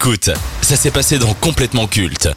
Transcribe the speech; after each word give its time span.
Écoute, 0.00 0.30
ça 0.62 0.76
s'est 0.76 0.92
passé 0.92 1.18
dans 1.18 1.34
Complètement 1.34 1.88
Culte. 1.88 2.28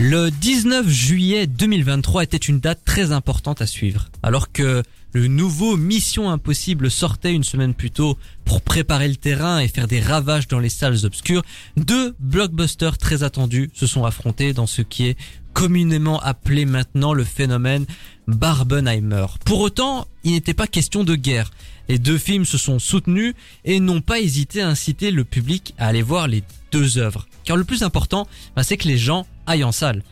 Le 0.00 0.30
19 0.30 0.88
juillet 0.88 1.46
2023 1.46 2.24
était 2.24 2.36
une 2.36 2.58
date 2.58 2.80
très 2.84 3.12
importante 3.12 3.62
à 3.62 3.66
suivre, 3.68 4.08
alors 4.24 4.50
que 4.50 4.82
le 5.12 5.28
nouveau 5.28 5.76
Mission 5.76 6.28
Impossible 6.28 6.90
sortait 6.90 7.32
une 7.32 7.44
semaine 7.44 7.74
plus 7.74 7.92
tôt 7.92 8.18
pour 8.44 8.60
préparer 8.60 9.06
le 9.06 9.16
terrain 9.16 9.60
et 9.60 9.68
faire 9.68 9.86
des 9.86 10.00
ravages 10.00 10.48
dans 10.48 10.58
les 10.58 10.68
salles 10.68 11.06
obscures. 11.06 11.44
Deux 11.76 12.16
blockbusters 12.18 12.98
très 12.98 13.22
attendus 13.22 13.70
se 13.72 13.86
sont 13.86 14.04
affrontés 14.04 14.52
dans 14.52 14.66
ce 14.66 14.82
qui 14.82 15.06
est 15.06 15.16
communément 15.56 16.20
appelé 16.20 16.66
maintenant 16.66 17.14
le 17.14 17.24
phénomène 17.24 17.86
Barbenheimer. 18.28 19.24
Pour 19.46 19.60
autant, 19.60 20.06
il 20.22 20.32
n'était 20.32 20.52
pas 20.52 20.66
question 20.66 21.02
de 21.02 21.14
guerre. 21.14 21.50
Les 21.88 21.98
deux 21.98 22.18
films 22.18 22.44
se 22.44 22.58
sont 22.58 22.78
soutenus 22.78 23.32
et 23.64 23.80
n'ont 23.80 24.02
pas 24.02 24.20
hésité 24.20 24.60
à 24.60 24.68
inciter 24.68 25.10
le 25.10 25.24
public 25.24 25.74
à 25.78 25.86
aller 25.86 26.02
voir 26.02 26.28
les 26.28 26.42
deux 26.72 26.98
œuvres. 26.98 27.26
Car 27.44 27.56
le 27.56 27.64
plus 27.64 27.82
important, 27.82 28.28
bah, 28.54 28.64
c'est 28.64 28.76
que 28.76 28.86
les 28.86 28.98
gens 28.98 29.26
aillent 29.46 29.64
en 29.64 29.72
salle. 29.72 30.02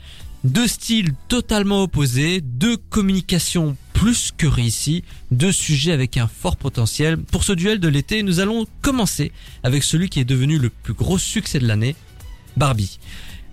Deux 0.45 0.67
styles 0.67 1.13
totalement 1.29 1.83
opposés, 1.83 2.41
deux 2.41 2.79
communications 2.79 3.77
plus 3.93 4.33
que 4.35 4.47
réussies, 4.47 5.05
deux 5.31 5.53
sujets 5.53 5.93
avec 5.93 6.17
un 6.17 6.27
fort 6.27 6.57
potentiel. 6.57 7.19
Pour 7.19 7.45
ce 7.45 7.53
duel 7.53 7.81
de 7.81 7.89
l'été, 7.89 8.23
nous 8.23 8.41
allons 8.41 8.67
commencer 8.81 9.31
avec 9.63 9.83
celui 9.83 10.09
qui 10.09 10.21
est 10.21 10.25
devenu 10.25 10.59
le 10.59 10.71
plus 10.71 10.95
gros 10.95 11.19
succès 11.19 11.59
de 11.59 11.69
l'année, 11.69 11.97
Barbie. 12.57 12.99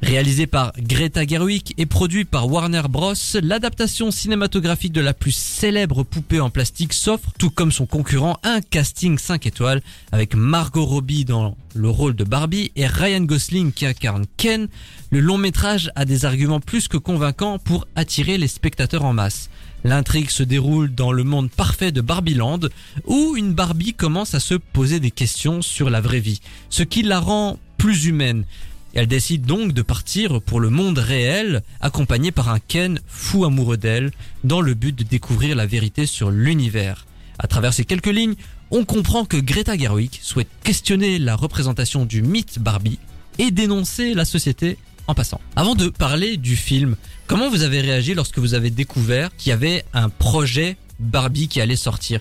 Réalisé 0.02 0.48
par 0.48 0.74
Greta 0.80 1.28
Gerwig 1.28 1.74
et 1.78 1.86
produit 1.86 2.26
par 2.26 2.52
Warner 2.52 2.82
Bros, 2.90 3.14
l'adaptation 3.44 4.10
cinématographique 4.10 4.94
de 4.94 5.00
la 5.00 5.14
plus 5.14 5.32
célèbre 5.32 6.04
poupée 6.04 6.40
en 6.40 6.50
plastique 6.50 6.94
s'offre, 6.94 7.30
tout 7.38 7.52
comme 7.52 7.72
son 7.72 7.86
concurrent, 7.86 8.40
un 8.42 8.62
casting 8.62 9.20
5 9.20 9.46
étoiles 9.46 9.82
avec 10.12 10.34
Margot 10.34 10.86
Robbie 10.86 11.24
dans 11.24 11.56
le 11.76 11.90
rôle 11.90 12.16
de 12.16 12.24
Barbie 12.24 12.72
et 12.76 12.88
Ryan 12.88 13.22
Gosling 13.22 13.72
qui 13.72 13.86
incarne 13.86 14.26
Ken. 14.38 14.70
Le 15.12 15.20
long 15.20 15.38
métrage 15.38 15.92
a 15.96 16.04
des 16.04 16.26
arguments 16.26 16.60
plus 16.60 16.88
que 16.88 16.98
convaincants 16.98 17.60
pour 17.60 17.88
attirer 17.96 18.40
les 18.40 18.48
spectateurs 18.48 19.06
en 19.06 19.14
masse. 19.14 19.52
L'intrigue 19.84 20.32
se 20.32 20.44
déroule 20.44 20.94
dans 20.94 21.12
le 21.12 21.24
monde 21.24 21.52
parfait 21.52 21.92
de 21.92 22.02
Barbieland, 22.02 22.60
où 23.06 23.36
une 23.36 23.54
Barbie 23.54 23.94
commence 23.94 24.34
à 24.34 24.40
se 24.40 24.56
poser 24.56 25.00
des 25.00 25.12
questions 25.12 25.62
sur 25.62 25.92
la 25.92 26.02
vraie 26.02 26.20
vie, 26.20 26.42
ce 26.70 26.82
qui 26.82 27.04
la 27.04 27.20
rend 27.20 27.60
plus 27.78 28.06
humaine. 28.06 28.46
Elle 28.94 29.08
décide 29.08 29.46
donc 29.46 29.72
de 29.72 29.82
partir 29.82 30.42
pour 30.42 30.60
le 30.60 30.70
monde 30.70 30.98
réel, 30.98 31.64
accompagnée 31.80 32.32
par 32.32 32.50
un 32.50 32.60
Ken 32.60 33.00
fou 33.08 33.46
amoureux 33.46 33.78
d'elle, 33.78 34.12
dans 34.44 34.62
le 34.62 34.74
but 34.74 34.94
de 34.94 35.04
découvrir 35.04 35.56
la 35.56 35.66
vérité 35.66 36.06
sur 36.06 36.30
l'univers. 36.30 37.06
À 37.40 37.48
travers 37.48 37.74
ces 37.74 37.86
quelques 37.86 38.08
lignes, 38.08 38.36
on 38.70 38.86
comprend 38.86 39.26
que 39.26 39.38
Greta 39.38 39.78
Gerwig 39.78 40.20
souhaite 40.22 40.50
questionner 40.64 41.20
la 41.20 41.36
représentation 41.36 42.06
du 42.06 42.22
mythe 42.22 42.60
Barbie 42.60 43.00
et 43.40 43.52
dénoncer 43.52 44.14
la 44.14 44.26
société 44.26 44.78
en 45.08 45.16
passant. 45.16 45.42
Avant 45.56 45.76
de 45.76 45.90
parler 45.90 46.38
du 46.38 46.56
film, 46.56 46.96
comment 47.28 47.50
vous 47.50 47.64
avez 47.64 47.82
réagi 47.82 48.14
lorsque 48.14 48.40
vous 48.40 48.54
avez 48.54 48.70
découvert 48.70 49.36
qu'il 49.36 49.50
y 49.50 49.54
avait 49.54 49.86
un 49.94 50.10
projet 50.10 50.78
Barbie 51.00 51.48
qui 51.48 51.62
allait 51.62 51.76
sortir? 51.76 52.20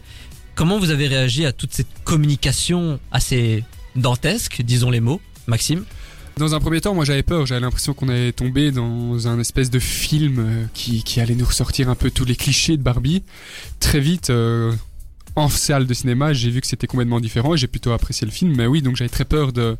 Comment 0.54 0.78
vous 0.78 0.91
avez 0.91 1.08
réagi 1.08 1.46
à 1.46 1.52
toute 1.52 1.72
cette 1.72 2.02
communication 2.04 3.00
assez 3.12 3.64
dantesque, 3.96 4.62
disons 4.62 4.91
les 4.91 5.00
mots, 5.00 5.20
Maxime? 5.46 5.84
Dans 6.36 6.55
un 6.55 6.61
premier 6.61 6.81
temps, 6.81 6.95
moi 6.95 7.05
j'avais 7.05 7.23
peur, 7.23 7.47
j'avais 7.47 7.61
l'impression 7.61 7.95
qu'on 7.95 8.09
allait 8.09 8.33
tomber 8.33 8.70
dans 8.70 9.28
un 9.28 9.39
espèce 9.39 9.70
de 9.70 9.78
film 9.78 10.39
euh, 10.39 10.64
qui, 10.75 11.20
allait 11.20 11.34
nous 11.34 11.45
ressortir 11.45 11.89
un 11.89 11.95
peu 11.95 12.11
tous 12.11 12.25
les 12.25 12.37
clichés 12.37 12.77
de 12.77 12.83
Barbie. 12.83 13.22
Très 13.78 14.00
vite, 14.00 14.31
euh, 14.31 14.72
en 15.37 15.48
salle 15.48 15.87
de 15.87 15.95
cinéma, 15.95 16.33
j'ai 16.33 16.50
vu 16.50 16.61
que 16.61 16.67
c'était 16.67 16.87
complètement 16.87 17.20
différent 17.20 17.55
et 17.55 17.59
j'ai 17.59 17.67
plutôt 17.67 17.92
apprécié 17.92 18.27
le 18.27 18.33
film. 18.33 18.55
Mais 18.56 18.67
oui, 18.67 18.83
donc 18.83 18.97
j'avais 18.97 19.11
très 19.11 19.25
peur 19.25 19.53
de, 19.53 19.77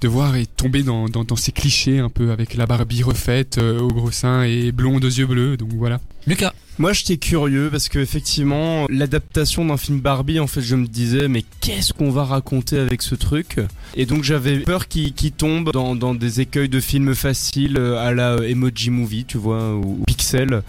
de 0.00 0.08
voir 0.08 0.36
et 0.36 0.46
tomber 0.46 0.82
dans, 0.82 1.08
dans, 1.08 1.24
dans, 1.24 1.36
ces 1.36 1.52
clichés 1.52 1.98
un 1.98 2.10
peu 2.10 2.30
avec 2.30 2.54
la 2.54 2.66
Barbie 2.66 3.02
refaite 3.02 3.58
euh, 3.58 3.80
au 3.80 3.88
gros 3.88 4.10
sein 4.10 4.42
et 4.42 4.72
blonde 4.72 5.04
aux 5.04 5.08
yeux 5.08 5.26
bleus. 5.26 5.56
Donc 5.56 5.70
voilà. 5.74 6.00
Lucas 6.26 6.52
moi, 6.78 6.92
j'étais 6.92 7.16
curieux 7.16 7.70
parce 7.70 7.88
que 7.88 7.98
effectivement, 7.98 8.86
l'adaptation 8.90 9.64
d'un 9.64 9.78
film 9.78 10.00
Barbie, 10.00 10.40
en 10.40 10.46
fait, 10.46 10.60
je 10.60 10.76
me 10.76 10.86
disais, 10.86 11.26
mais 11.26 11.42
qu'est-ce 11.62 11.94
qu'on 11.94 12.10
va 12.10 12.24
raconter 12.24 12.78
avec 12.78 13.00
ce 13.00 13.14
truc? 13.14 13.60
Et 13.94 14.04
donc, 14.04 14.24
j'avais 14.24 14.58
peur 14.58 14.86
qu'il 14.86 15.32
tombe 15.32 15.72
dans, 15.72 15.94
dans, 15.94 16.14
des 16.14 16.42
écueils 16.42 16.68
de 16.68 16.80
films 16.80 17.14
faciles 17.14 17.78
euh, 17.78 17.98
à 17.98 18.12
la 18.12 18.36
Emoji 18.46 18.90
Movie, 18.90 19.24
tu 19.24 19.38
vois, 19.38 19.74
ou 19.74 20.02
Pixel. 20.06 20.62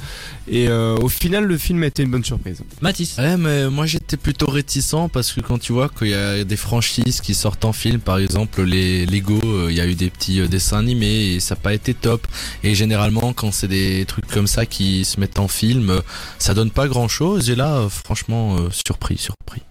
Et 0.48 0.70
euh, 0.70 0.96
au 0.96 1.10
final, 1.10 1.44
le 1.44 1.58
film 1.58 1.84
a 1.84 1.88
été 1.88 2.04
une 2.04 2.12
bonne 2.12 2.24
surprise. 2.24 2.62
Mathis 2.80 3.18
Ouais, 3.18 3.36
mais 3.36 3.70
moi, 3.70 3.86
j'étais 3.86 4.16
plutôt 4.16 4.48
réticent 4.48 5.10
parce 5.12 5.34
que 5.34 5.42
quand 5.42 5.58
tu 5.58 5.74
vois 5.74 5.90
qu'il 5.90 6.10
y 6.10 6.14
a 6.14 6.46
des 6.46 6.56
franchises 6.56 7.20
qui 7.20 7.34
sortent 7.34 7.66
en 7.66 7.74
film, 7.74 8.00
par 8.00 8.18
exemple, 8.18 8.64
les 8.64 9.06
Lego, 9.06 9.42
euh, 9.44 9.68
il 9.70 9.76
y 9.76 9.82
a 9.82 9.86
eu 9.86 9.96
des 9.96 10.10
petits 10.10 10.48
dessins 10.48 10.80
animés 10.80 11.34
et 11.34 11.40
ça 11.42 11.56
n'a 11.56 11.62
pas 11.62 11.74
été 11.74 11.94
top. 11.94 12.26
Et 12.64 12.76
généralement, 12.76 13.34
quand 13.34 13.52
c'est 13.52 13.68
des 13.68 14.06
trucs 14.06 14.28
comme 14.28 14.48
ça 14.48 14.66
qui 14.66 15.04
se 15.04 15.20
mettent 15.20 15.40
en 15.40 15.50
film, 15.50 15.97
ça 16.40 16.54
donne 16.54 16.72
pas 16.72 16.88
grand 16.88 17.08
chose. 17.08 17.50
Et 17.50 17.56
là, 17.56 17.78
euh, 17.78 17.90
franchement, 17.90 18.58
euh, 18.58 18.70
surpris, 18.72 19.18
surpris. 19.18 19.62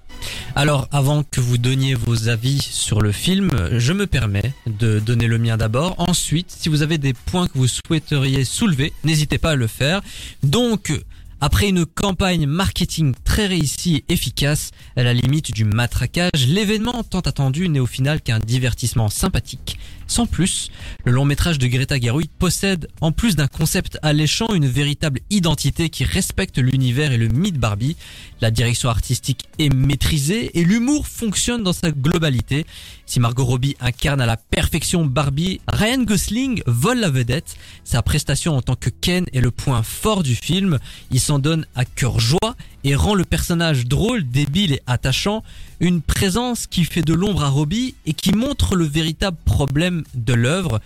Alors, 0.54 0.88
avant 0.90 1.22
que 1.22 1.40
vous 1.40 1.58
donniez 1.58 1.94
vos 1.94 2.28
avis 2.28 2.60
sur 2.60 3.00
le 3.00 3.12
film, 3.12 3.50
je 3.72 3.92
me 3.92 4.06
permets 4.06 4.54
de 4.66 4.98
donner 4.98 5.26
le 5.26 5.38
mien 5.38 5.56
d'abord. 5.56 5.94
Ensuite, 5.98 6.50
si 6.50 6.68
vous 6.68 6.82
avez 6.82 6.98
des 6.98 7.12
points 7.12 7.46
que 7.46 7.58
vous 7.58 7.68
souhaiteriez 7.68 8.44
soulever, 8.44 8.92
n'hésitez 9.04 9.38
pas 9.38 9.50
à 9.50 9.56
le 9.56 9.66
faire. 9.66 10.00
Donc, 10.42 10.92
après 11.40 11.68
une 11.68 11.84
campagne 11.84 12.46
marketing 12.46 13.14
très 13.24 13.46
réussie 13.46 13.96
et 13.96 14.14
efficace, 14.14 14.70
à 14.96 15.02
la 15.02 15.12
limite 15.12 15.52
du 15.52 15.66
matraquage, 15.66 16.46
l'événement 16.48 17.02
tant 17.02 17.20
attendu 17.20 17.68
n'est 17.68 17.78
au 17.78 17.86
final 17.86 18.22
qu'un 18.22 18.38
divertissement 18.38 19.10
sympathique. 19.10 19.78
Sans 20.06 20.26
plus, 20.26 20.70
le 21.04 21.12
long 21.12 21.24
métrage 21.24 21.58
de 21.58 21.66
Greta 21.66 21.98
Gerwig 21.98 22.30
possède, 22.38 22.88
en 23.00 23.10
plus 23.12 23.34
d'un 23.34 23.48
concept 23.48 23.98
alléchant, 24.02 24.54
une 24.54 24.66
véritable 24.66 25.20
identité 25.30 25.90
qui 25.90 26.04
respecte 26.04 26.58
l'univers 26.58 27.12
et 27.12 27.16
le 27.16 27.28
mythe 27.28 27.58
Barbie. 27.58 27.96
La 28.40 28.50
direction 28.50 28.88
artistique 28.88 29.46
est 29.58 29.72
maîtrisée 29.72 30.58
et 30.58 30.64
l'humour 30.64 31.06
fonctionne 31.08 31.62
dans 31.62 31.72
sa 31.72 31.90
globalité. 31.90 32.66
Si 33.04 33.18
Margot 33.20 33.44
Robbie 33.44 33.76
incarne 33.80 34.20
à 34.20 34.26
la 34.26 34.36
perfection 34.36 35.04
Barbie, 35.04 35.60
Ryan 35.68 36.02
Gosling 36.02 36.62
vole 36.66 37.00
la 37.00 37.10
vedette. 37.10 37.56
Sa 37.84 38.02
prestation 38.02 38.56
en 38.56 38.62
tant 38.62 38.76
que 38.76 38.90
Ken 38.90 39.26
est 39.32 39.40
le 39.40 39.50
point 39.50 39.82
fort 39.82 40.22
du 40.22 40.34
film. 40.34 40.78
Il 41.10 41.20
s'en 41.20 41.38
donne 41.38 41.66
à 41.74 41.84
cœur 41.84 42.20
joie 42.20 42.56
et 42.86 42.94
rend 42.94 43.14
le 43.14 43.24
personnage 43.24 43.86
drôle, 43.86 44.22
débile 44.22 44.74
et 44.74 44.82
attachant, 44.86 45.42
une 45.80 46.00
présence 46.00 46.68
qui 46.68 46.84
fait 46.84 47.02
de 47.02 47.14
l'ombre 47.14 47.42
à 47.42 47.48
Robbie 47.48 47.96
et 48.06 48.14
qui 48.14 48.30
montre 48.30 48.76
le 48.76 48.84
véritable 48.84 49.36
problème 49.44 50.04
de 50.14 50.32
l'œuvre. 50.32 50.80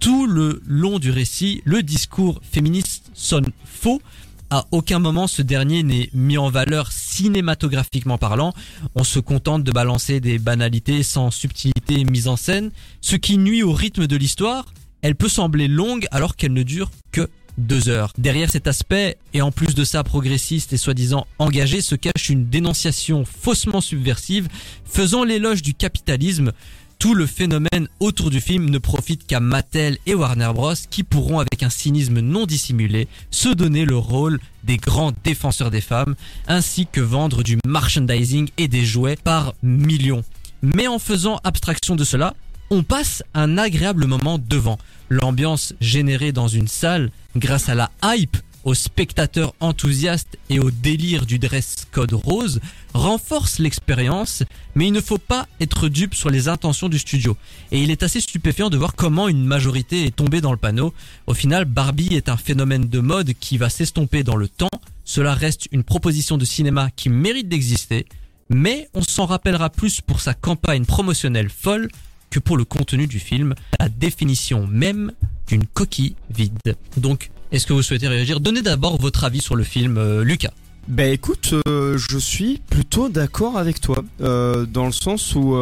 Tout 0.00 0.26
le 0.26 0.60
long 0.66 0.98
du 0.98 1.12
récit, 1.12 1.62
le 1.64 1.84
discours 1.84 2.40
féministe 2.42 3.08
sonne 3.14 3.52
faux. 3.64 4.02
À 4.50 4.66
aucun 4.72 4.98
moment 4.98 5.28
ce 5.28 5.42
dernier 5.42 5.84
n'est 5.84 6.10
mis 6.12 6.38
en 6.38 6.50
valeur 6.50 6.90
cinématographiquement 6.90 8.18
parlant. 8.18 8.52
On 8.96 9.04
se 9.04 9.20
contente 9.20 9.62
de 9.62 9.70
balancer 9.70 10.18
des 10.18 10.40
banalités 10.40 11.04
sans 11.04 11.30
subtilité 11.30 12.02
mise 12.02 12.26
en 12.26 12.36
scène, 12.36 12.72
ce 13.00 13.14
qui 13.14 13.38
nuit 13.38 13.62
au 13.62 13.72
rythme 13.72 14.08
de 14.08 14.16
l'histoire. 14.16 14.66
Elle 15.02 15.14
peut 15.14 15.28
sembler 15.28 15.68
longue 15.68 16.08
alors 16.10 16.34
qu'elle 16.34 16.52
ne 16.52 16.64
dure 16.64 16.90
que 17.12 17.30
deux 17.58 17.88
heures. 17.88 18.12
Derrière 18.18 18.50
cet 18.50 18.66
aspect, 18.66 19.16
et 19.32 19.42
en 19.42 19.52
plus 19.52 19.74
de 19.74 19.84
ça 19.84 20.02
progressiste 20.02 20.72
et 20.72 20.76
soi-disant 20.76 21.26
engagé, 21.38 21.80
se 21.80 21.94
cache 21.94 22.28
une 22.28 22.48
dénonciation 22.48 23.24
faussement 23.24 23.80
subversive, 23.80 24.48
faisant 24.84 25.24
l'éloge 25.24 25.62
du 25.62 25.74
capitalisme. 25.74 26.52
Tout 26.98 27.14
le 27.14 27.26
phénomène 27.26 27.88
autour 28.00 28.30
du 28.30 28.40
film 28.40 28.70
ne 28.70 28.78
profite 28.78 29.26
qu'à 29.26 29.40
Mattel 29.40 29.98
et 30.06 30.14
Warner 30.14 30.50
Bros 30.54 30.74
qui 30.88 31.02
pourront 31.02 31.38
avec 31.38 31.62
un 31.62 31.68
cynisme 31.68 32.20
non 32.20 32.46
dissimulé 32.46 33.08
se 33.30 33.48
donner 33.48 33.84
le 33.84 33.96
rôle 33.96 34.40
des 34.62 34.78
grands 34.78 35.12
défenseurs 35.24 35.70
des 35.70 35.80
femmes 35.80 36.14
ainsi 36.46 36.86
que 36.90 37.00
vendre 37.00 37.42
du 37.42 37.58
merchandising 37.66 38.48
et 38.56 38.68
des 38.68 38.84
jouets 38.84 39.16
par 39.16 39.54
millions. 39.62 40.22
Mais 40.62 40.86
en 40.86 40.98
faisant 40.98 41.40
abstraction 41.44 41.94
de 41.94 42.04
cela, 42.04 42.34
on 42.74 42.82
passe 42.82 43.22
un 43.34 43.56
agréable 43.56 44.06
moment 44.06 44.36
devant. 44.36 44.78
L'ambiance 45.08 45.74
générée 45.80 46.32
dans 46.32 46.48
une 46.48 46.66
salle 46.66 47.12
grâce 47.36 47.68
à 47.68 47.76
la 47.76 47.92
hype, 48.02 48.36
aux 48.64 48.74
spectateurs 48.74 49.54
enthousiastes 49.60 50.38
et 50.50 50.58
au 50.58 50.72
délire 50.72 51.24
du 51.24 51.38
dress 51.38 51.86
code 51.92 52.14
rose 52.14 52.60
renforce 52.92 53.60
l'expérience, 53.60 54.42
mais 54.74 54.88
il 54.88 54.92
ne 54.92 55.00
faut 55.00 55.18
pas 55.18 55.46
être 55.60 55.88
dupe 55.88 56.16
sur 56.16 56.30
les 56.30 56.48
intentions 56.48 56.88
du 56.88 56.98
studio. 56.98 57.36
Et 57.70 57.80
il 57.80 57.92
est 57.92 58.02
assez 58.02 58.20
stupéfiant 58.20 58.70
de 58.70 58.76
voir 58.76 58.96
comment 58.96 59.28
une 59.28 59.44
majorité 59.44 60.04
est 60.04 60.16
tombée 60.16 60.40
dans 60.40 60.52
le 60.52 60.58
panneau. 60.58 60.92
Au 61.28 61.34
final, 61.34 61.66
Barbie 61.66 62.16
est 62.16 62.28
un 62.28 62.36
phénomène 62.36 62.88
de 62.88 62.98
mode 62.98 63.34
qui 63.38 63.56
va 63.56 63.68
s'estomper 63.68 64.24
dans 64.24 64.36
le 64.36 64.48
temps. 64.48 64.80
Cela 65.04 65.34
reste 65.34 65.68
une 65.70 65.84
proposition 65.84 66.38
de 66.38 66.44
cinéma 66.44 66.90
qui 66.96 67.08
mérite 67.08 67.48
d'exister, 67.48 68.06
mais 68.48 68.88
on 68.94 69.02
s'en 69.02 69.26
rappellera 69.26 69.70
plus 69.70 70.00
pour 70.00 70.20
sa 70.20 70.34
campagne 70.34 70.86
promotionnelle 70.86 71.50
folle 71.50 71.88
que 72.34 72.40
pour 72.40 72.56
le 72.56 72.64
contenu 72.64 73.06
du 73.06 73.20
film, 73.20 73.54
la 73.78 73.88
définition 73.88 74.66
même 74.66 75.12
d'une 75.46 75.64
coquille 75.64 76.16
vide. 76.30 76.74
Donc, 76.96 77.30
est-ce 77.52 77.64
que 77.64 77.72
vous 77.72 77.82
souhaitez 77.82 78.08
réagir? 78.08 78.40
Donnez 78.40 78.60
d'abord 78.60 79.00
votre 79.00 79.22
avis 79.22 79.40
sur 79.40 79.54
le 79.54 79.62
film, 79.62 79.98
euh, 79.98 80.24
Lucas. 80.24 80.52
Ben 80.88 81.12
écoute, 81.12 81.54
euh, 81.68 81.96
je 81.96 82.18
suis 82.18 82.60
plutôt 82.68 83.08
d'accord 83.08 83.56
avec 83.56 83.80
toi, 83.80 84.02
euh, 84.20 84.66
dans 84.66 84.84
le 84.84 84.92
sens 84.92 85.36
où 85.36 85.56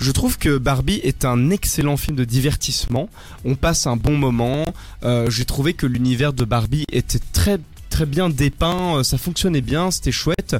je 0.00 0.10
trouve 0.10 0.36
que 0.36 0.58
Barbie 0.58 1.00
est 1.04 1.24
un 1.24 1.50
excellent 1.50 1.96
film 1.96 2.16
de 2.16 2.24
divertissement. 2.24 3.08
On 3.44 3.54
passe 3.54 3.86
un 3.86 3.96
bon 3.96 4.18
moment. 4.18 4.74
J'ai 5.28 5.44
trouvé 5.44 5.74
que 5.74 5.86
l'univers 5.86 6.32
de 6.32 6.44
Barbie 6.44 6.86
était 6.90 7.20
très 7.32 7.60
très 7.88 8.06
bien 8.06 8.28
dépeint, 8.28 9.04
ça 9.04 9.16
fonctionnait 9.16 9.60
bien, 9.60 9.92
c'était 9.92 10.10
chouette. 10.10 10.56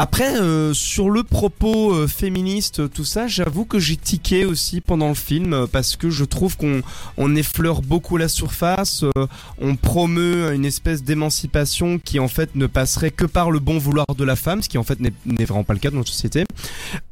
Après, 0.00 0.36
euh, 0.36 0.72
sur 0.74 1.10
le 1.10 1.24
propos 1.24 1.92
euh, 1.92 2.06
féministe, 2.06 2.88
tout 2.92 3.04
ça, 3.04 3.26
j'avoue 3.26 3.64
que 3.64 3.80
j'ai 3.80 3.96
tiqué 3.96 4.44
aussi 4.44 4.80
pendant 4.80 5.08
le 5.08 5.14
film 5.14 5.52
euh, 5.52 5.66
parce 5.66 5.96
que 5.96 6.08
je 6.08 6.24
trouve 6.24 6.56
qu'on 6.56 6.82
on 7.16 7.34
effleure 7.34 7.82
beaucoup 7.82 8.16
la 8.16 8.28
surface, 8.28 9.02
euh, 9.02 9.26
on 9.60 9.74
promeut 9.74 10.54
une 10.54 10.64
espèce 10.64 11.02
d'émancipation 11.02 11.98
qui 11.98 12.20
en 12.20 12.28
fait 12.28 12.54
ne 12.54 12.68
passerait 12.68 13.10
que 13.10 13.24
par 13.24 13.50
le 13.50 13.58
bon 13.58 13.78
vouloir 13.78 14.06
de 14.16 14.22
la 14.22 14.36
femme, 14.36 14.62
ce 14.62 14.68
qui 14.68 14.78
en 14.78 14.84
fait 14.84 15.00
n'est 15.00 15.44
vraiment 15.44 15.64
pas 15.64 15.74
le 15.74 15.80
cas 15.80 15.90
dans 15.90 15.96
notre 15.96 16.12
société. 16.12 16.44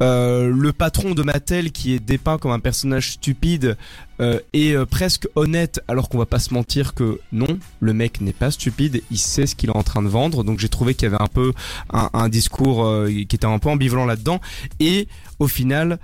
Euh, 0.00 0.48
le 0.48 0.72
patron 0.72 1.10
de 1.10 1.24
Mattel 1.24 1.72
qui 1.72 1.92
est 1.92 1.98
dépeint 1.98 2.38
comme 2.38 2.52
un 2.52 2.60
personnage 2.60 3.14
stupide 3.14 3.76
et 4.54 4.72
euh, 4.72 4.86
presque 4.86 5.28
honnête 5.34 5.80
alors 5.88 6.08
qu'on 6.08 6.16
va 6.16 6.24
pas 6.24 6.38
se 6.38 6.54
mentir 6.54 6.94
que 6.94 7.20
non, 7.32 7.58
le 7.80 7.92
mec 7.92 8.20
n'est 8.22 8.32
pas 8.32 8.50
stupide, 8.50 9.02
il 9.10 9.18
sait 9.18 9.46
ce 9.46 9.54
qu'il 9.54 9.68
est 9.68 9.76
en 9.76 9.82
train 9.82 10.02
de 10.02 10.08
vendre. 10.08 10.42
Donc 10.44 10.58
j'ai 10.58 10.68
trouvé 10.68 10.94
qu'il 10.94 11.10
y 11.10 11.12
avait 11.12 11.22
un 11.22 11.28
peu 11.28 11.52
un, 11.92 12.08
un 12.14 12.28
discours 12.28 12.75
euh, 12.84 13.08
qui 13.08 13.36
était 13.36 13.46
un 13.46 13.58
peu 13.58 13.68
ambivalent 13.68 14.06
là-dedans 14.06 14.40
et 14.80 15.08
au 15.38 15.48
final 15.48 15.98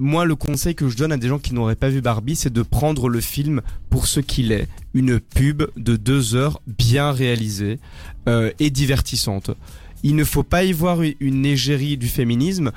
moi, 0.00 0.24
le 0.24 0.36
conseil 0.36 0.76
que 0.76 0.88
je 0.88 0.96
donne 0.96 1.10
à 1.10 1.16
des 1.16 1.26
gens 1.26 1.40
qui 1.40 1.52
n'auraient 1.54 1.74
pas 1.74 1.88
vu 1.88 2.00
Barbie, 2.00 2.36
c'est 2.36 2.52
de 2.52 2.62
prendre 2.62 3.08
le 3.08 3.20
film 3.20 3.62
pour 3.90 4.06
ce 4.06 4.20
qu'il 4.20 4.52
est. 4.52 4.68
Une 4.94 5.18
pub 5.18 5.64
de 5.76 5.96
deux 5.96 6.36
heures 6.36 6.62
bien 6.66 7.10
réalisée 7.10 7.80
euh, 8.28 8.52
et 8.60 8.70
divertissante. 8.70 9.50
Il 10.04 10.14
ne 10.14 10.22
faut 10.22 10.44
pas 10.44 10.62
y 10.62 10.72
voir 10.72 11.00
une 11.18 11.44
égérie 11.44 11.96
du 11.96 12.06
féminisme. 12.06 12.70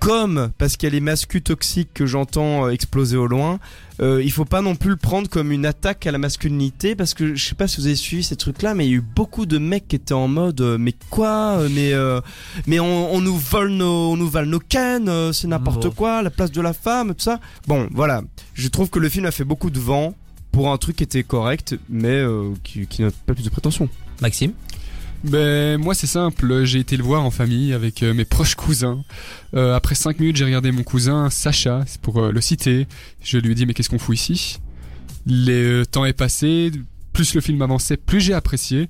Comme, 0.00 0.50
parce 0.58 0.76
qu'il 0.76 0.86
y 0.88 0.92
a 0.92 0.94
les 0.94 1.00
mascus 1.00 1.42
toxiques 1.42 1.90
que 1.92 2.06
j'entends 2.06 2.66
euh, 2.66 2.70
exploser 2.70 3.16
au 3.16 3.26
loin, 3.26 3.58
euh, 4.00 4.22
il 4.22 4.30
faut 4.30 4.44
pas 4.44 4.62
non 4.62 4.76
plus 4.76 4.90
le 4.90 4.96
prendre 4.96 5.28
comme 5.28 5.50
une 5.50 5.66
attaque 5.66 6.06
à 6.06 6.12
la 6.12 6.18
masculinité, 6.18 6.94
parce 6.94 7.14
que 7.14 7.34
je 7.34 7.44
sais 7.44 7.56
pas 7.56 7.66
si 7.66 7.78
vous 7.80 7.86
avez 7.86 7.96
suivi 7.96 8.22
ces 8.22 8.36
trucs-là, 8.36 8.74
mais 8.74 8.86
il 8.86 8.90
y 8.90 8.94
a 8.94 8.98
eu 8.98 9.00
beaucoup 9.00 9.44
de 9.44 9.58
mecs 9.58 9.88
qui 9.88 9.96
étaient 9.96 10.14
en 10.14 10.28
mode, 10.28 10.60
euh, 10.60 10.78
mais 10.78 10.94
quoi, 11.10 11.58
euh, 11.58 11.68
mais 11.70 11.92
euh, 11.94 12.20
mais 12.68 12.78
on, 12.78 13.12
on 13.12 13.20
nous 13.20 13.36
vole 13.36 13.70
nos, 13.70 14.12
on 14.12 14.16
nous 14.16 14.28
vole 14.28 14.46
nos 14.46 14.60
cannes, 14.60 15.32
c'est 15.32 15.48
n'importe 15.48 15.82
Bon. 15.86 15.90
quoi, 15.90 16.22
la 16.22 16.30
place 16.30 16.52
de 16.52 16.60
la 16.60 16.72
femme, 16.72 17.08
tout 17.14 17.24
ça. 17.24 17.40
Bon, 17.66 17.88
voilà, 17.90 18.22
je 18.54 18.68
trouve 18.68 18.90
que 18.90 19.00
le 19.00 19.08
film 19.08 19.26
a 19.26 19.32
fait 19.32 19.44
beaucoup 19.44 19.70
de 19.70 19.80
vent 19.80 20.14
pour 20.52 20.70
un 20.70 20.78
truc 20.78 20.96
qui 20.96 21.02
était 21.02 21.24
correct, 21.24 21.76
mais 21.88 22.22
qui, 22.62 22.86
qui 22.86 23.02
n'a 23.02 23.10
pas 23.26 23.34
plus 23.34 23.44
de 23.44 23.50
prétention. 23.50 23.88
Maxime? 24.22 24.52
Ben 25.24 25.78
moi 25.78 25.94
c'est 25.94 26.06
simple, 26.06 26.64
j'ai 26.64 26.78
été 26.78 26.96
le 26.96 27.02
voir 27.02 27.24
en 27.24 27.30
famille 27.32 27.72
avec 27.72 28.02
euh, 28.02 28.14
mes 28.14 28.24
proches 28.24 28.54
cousins. 28.54 29.02
Euh, 29.54 29.74
après 29.74 29.96
5 29.96 30.20
minutes 30.20 30.36
j'ai 30.36 30.44
regardé 30.44 30.70
mon 30.70 30.84
cousin 30.84 31.28
Sacha, 31.28 31.82
c'est 31.86 32.00
pour 32.00 32.18
euh, 32.18 32.30
le 32.30 32.40
citer. 32.40 32.86
Je 33.20 33.38
lui 33.38 33.52
ai 33.52 33.54
dit 33.56 33.66
mais 33.66 33.74
qu'est-ce 33.74 33.90
qu'on 33.90 33.98
fout 33.98 34.14
ici? 34.14 34.60
Le 35.26 35.84
temps 35.84 36.04
est 36.04 36.12
passé, 36.12 36.70
plus 37.12 37.34
le 37.34 37.40
film 37.40 37.60
avançait, 37.62 37.96
plus 37.96 38.20
j'ai 38.20 38.32
apprécié. 38.32 38.88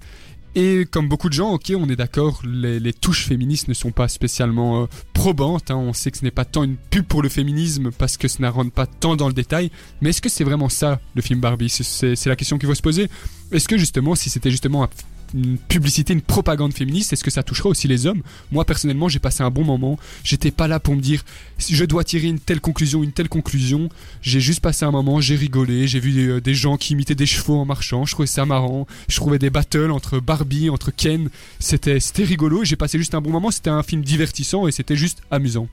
Et 0.55 0.87
comme 0.91 1.09
beaucoup 1.09 1.29
de 1.29 1.35
gens, 1.35 1.53
ok, 1.53 1.73
on 1.77 1.89
est 1.89 1.97
d'accord, 1.97 2.43
les, 2.45 2.93
touches 2.93 3.27
féministes 3.27 3.69
ne 3.69 3.75
sont 3.75 3.93
pas 3.93 4.09
spécialement 4.09 4.89
probantes. 5.13 5.71
hein. 5.71 5.77
On 5.77 5.93
sait 5.93 6.11
que 6.11 6.19
ce 6.19 6.25
n'est 6.25 6.31
pas 6.31 6.45
tant 6.45 6.65
une 6.65 6.77
pub 6.77 7.05
pour 7.05 7.23
le 7.23 7.29
féminisme 7.29 7.91
parce 7.93 8.17
que 8.17 8.29
ça 8.29 8.51
rentre 8.51 8.73
pas 8.73 8.87
tant 8.87 9.15
dans 9.15 9.29
le 9.29 9.35
détail. 9.35 9.71
Mais 10.01 10.11
est-ce 10.11 10.21
que 10.21 10.29
c'est 10.29 10.45
vraiment 10.45 10.69
ça 10.69 11.01
le 11.15 11.23
film 11.23 11.41
Barbie? 11.41 11.69
C'est 11.69 12.27
la 12.27 12.35
question 12.35 12.59
qu'il 12.59 12.69
faut 12.69 12.75
se 12.75 12.83
poser. 12.83 13.09
Est-ce 13.53 13.69
que 13.69 13.79
justement, 13.79 14.15
si 14.15 14.31
c'était 14.31 14.51
justement 14.51 14.83
un 14.85 14.89
une 15.35 15.59
publicité, 15.59 16.13
une 16.13 16.23
propagande 16.23 16.73
féministe, 16.73 17.13
est-ce 17.13 17.25
que 17.25 17.31
ça 17.31 17.43
toucherait 17.43 17.69
aussi 17.69 17.89
les 17.89 18.07
hommes? 18.07 18.23
Moi 18.53 18.65
personnellement, 18.65 19.09
j'ai 19.09 19.19
passé 19.19 19.43
un 19.43 19.51
bon 19.51 19.65
moment. 19.65 19.99
J'étais 20.25 20.51
pas 20.51 20.69
là 20.69 20.81
pour 20.81 20.95
me 20.95 21.01
dire 21.01 21.25
je 21.59 21.85
dois 21.85 22.05
tirer 22.05 22.29
une 22.29 22.39
telle 22.39 22.61
conclusion, 22.61 23.03
une 23.03 23.13
telle 23.13 23.29
conclusion. 23.29 23.89
J'ai 24.23 24.41
juste 24.41 24.61
passé 24.61 24.85
un 24.85 24.91
moment, 24.91 25.21
j'ai 25.21 25.37
rigolé, 25.37 25.87
j'ai 25.87 26.01
vu 26.01 26.13
des, 26.13 26.29
euh, 26.29 26.41
des 26.41 26.55
gens 26.55 26.77
qui 26.77 26.93
imitaient 26.93 27.15
des 27.15 27.27
chevaux 27.27 27.57
en 27.57 27.65
marchant. 27.65 28.05
Je 28.05 28.13
trouvais 28.13 28.27
ça 28.27 28.47
marrant. 28.47 28.87
Je 29.09 29.17
trouvais 29.17 29.39
des 29.39 29.51
battles 29.51 29.91
entre 29.91 30.21
Barbie, 30.21 30.71
entre 30.71 30.91
Ken. 30.91 31.29
C'était 31.59 32.01
c'était 32.01 32.25
rigolo. 32.25 32.65
J'ai 32.65 32.77
passé 32.77 32.99
juste 32.99 33.15
un 33.15 33.21
bon 33.21 33.31
moment. 33.31 33.51
C'était 33.51 33.71
un 33.71 33.83
film 33.83 34.03
divertissant 34.03 34.67
et 34.67 34.73
c'était 34.73 34.97
juste 34.97 35.21
amusant. 35.31 35.69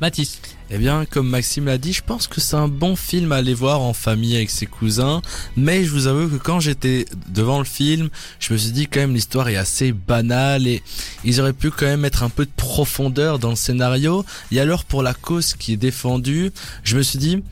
Mathis 0.00 0.40
Eh 0.70 0.78
bien, 0.78 1.04
comme 1.04 1.28
Maxime 1.28 1.66
l'a 1.66 1.78
dit, 1.78 1.92
je 1.92 2.02
pense 2.02 2.26
que 2.26 2.40
c'est 2.40 2.56
un 2.56 2.66
bon 2.66 2.96
film 2.96 3.30
à 3.30 3.36
aller 3.36 3.54
voir 3.54 3.80
en 3.80 3.92
famille 3.92 4.34
avec 4.34 4.50
ses 4.50 4.66
cousins. 4.66 5.22
Mais 5.56 5.84
je 5.84 5.90
vous 5.90 6.08
avoue 6.08 6.28
que 6.28 6.42
quand 6.42 6.58
j'étais 6.58 7.06
devant 7.28 7.58
le 7.58 7.64
film, 7.64 8.08
je 8.40 8.52
me 8.52 8.58
suis 8.58 8.72
dit 8.72 8.88
quand 8.88 9.00
même 9.00 9.14
l'histoire 9.14 9.48
est 9.48 9.56
assez 9.56 9.92
banale 9.92 10.66
et 10.66 10.82
ils 11.24 11.40
auraient 11.40 11.52
pu 11.52 11.70
quand 11.70 11.86
même 11.86 12.00
mettre 12.00 12.24
un 12.24 12.28
peu 12.28 12.44
de 12.44 12.50
profondeur 12.56 13.38
dans 13.38 13.50
le 13.50 13.56
scénario. 13.56 14.24
Et 14.50 14.58
alors 14.58 14.84
pour 14.84 15.02
la 15.02 15.14
cause 15.14 15.54
qui 15.54 15.74
est 15.74 15.76
défendue, 15.76 16.50
je 16.82 16.96
me 16.96 17.02
suis 17.02 17.20
dit, 17.20 17.42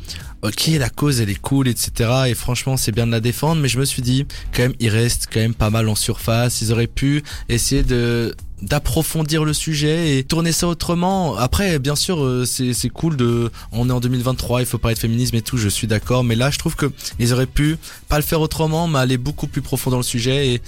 ok, 0.42 0.66
la 0.78 0.90
cause 0.90 1.20
elle 1.20 1.30
est 1.30 1.40
cool, 1.40 1.68
etc. 1.68 2.10
Et 2.26 2.34
franchement, 2.34 2.76
c'est 2.76 2.92
bien 2.92 3.06
de 3.06 3.12
la 3.12 3.20
défendre. 3.20 3.62
Mais 3.62 3.68
je 3.68 3.78
me 3.78 3.84
suis 3.84 4.02
dit, 4.02 4.26
quand 4.52 4.62
même, 4.62 4.74
il 4.80 4.88
reste 4.88 5.28
quand 5.32 5.40
même 5.40 5.54
pas 5.54 5.70
mal 5.70 5.88
en 5.88 5.94
surface. 5.94 6.60
Ils 6.60 6.72
auraient 6.72 6.88
pu 6.88 7.22
essayer 7.48 7.84
de 7.84 8.34
d'approfondir 8.62 9.44
le 9.44 9.52
sujet 9.52 10.16
et 10.16 10.24
tourner 10.24 10.52
ça 10.52 10.68
autrement. 10.68 11.36
Après, 11.36 11.78
bien 11.78 11.96
sûr, 11.96 12.22
euh, 12.22 12.44
c'est 12.44 12.72
c'est 12.72 12.88
cool 12.88 13.16
de, 13.16 13.50
on 13.72 13.88
est 13.88 13.92
en 13.92 14.00
2023, 14.00 14.60
il 14.60 14.66
faut 14.66 14.78
parler 14.78 14.94
de 14.94 15.00
féminisme 15.00 15.36
et 15.36 15.42
tout, 15.42 15.58
je 15.58 15.68
suis 15.68 15.86
d'accord. 15.86 16.24
Mais 16.24 16.36
là, 16.36 16.50
je 16.50 16.58
trouve 16.58 16.76
que 16.76 16.86
ils 17.18 17.32
auraient 17.32 17.46
pu 17.46 17.76
pas 18.08 18.16
le 18.16 18.22
faire 18.22 18.40
autrement, 18.40 18.86
mais 18.88 19.00
aller 19.00 19.18
beaucoup 19.18 19.46
plus 19.46 19.62
profond 19.62 19.90
dans 19.90 19.96
le 19.98 20.02
sujet 20.02 20.48
et 20.48 20.62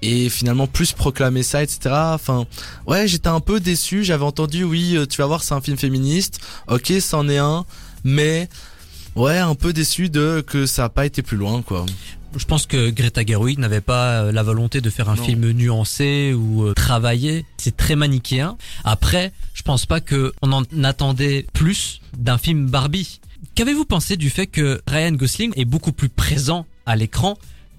et 0.00 0.28
finalement 0.28 0.66
plus 0.66 0.92
proclamer 0.92 1.42
ça, 1.42 1.62
etc. 1.62 1.90
Enfin, 1.92 2.46
ouais, 2.86 3.08
j'étais 3.08 3.28
un 3.28 3.40
peu 3.40 3.58
déçu. 3.60 4.04
J'avais 4.04 4.24
entendu, 4.24 4.62
oui, 4.64 4.96
euh, 4.96 5.06
tu 5.06 5.18
vas 5.18 5.26
voir, 5.26 5.42
c'est 5.42 5.54
un 5.54 5.60
film 5.60 5.76
féministe. 5.76 6.40
Ok, 6.68 6.92
c'en 7.00 7.28
est 7.28 7.38
un, 7.38 7.64
mais 8.04 8.48
ouais, 9.16 9.38
un 9.38 9.54
peu 9.54 9.72
déçu 9.72 10.08
de 10.08 10.44
que 10.46 10.66
ça 10.66 10.84
a 10.84 10.88
pas 10.88 11.06
été 11.06 11.22
plus 11.22 11.36
loin, 11.36 11.62
quoi. 11.62 11.84
Je 12.38 12.44
pense 12.44 12.66
que 12.66 12.90
Greta 12.90 13.24
Gerwig 13.26 13.58
n'avait 13.58 13.80
pas 13.80 14.22
euh, 14.22 14.32
la 14.32 14.42
volonté 14.42 14.80
de 14.80 14.88
faire 14.90 15.08
un 15.08 15.16
Non. 15.16 15.24
film 15.24 15.50
nuancé 15.50 16.32
ou 16.34 16.64
euh, 16.64 16.72
travaillé. 16.72 17.44
C'est 17.58 17.76
très 17.76 17.96
manichéen. 17.96 18.56
Après, 18.84 19.32
je 19.54 19.62
pense 19.62 19.86
pas 19.86 20.00
que 20.00 20.32
on 20.42 20.52
en 20.52 20.62
attendait 20.84 21.46
plus 21.52 22.00
d'un 22.16 22.38
film 22.38 22.66
Barbie. 22.70 23.20
Qu'avez-vous 23.54 23.84
pensé 23.84 24.16
du 24.16 24.30
fait 24.30 24.46
que 24.46 24.80
Ryan 24.86 25.12
Gosling 25.12 25.52
est 25.56 25.64
beaucoup 25.64 25.92
plus 25.92 26.08
présent 26.08 26.64
à 26.86 26.94
l'écran 26.96 27.36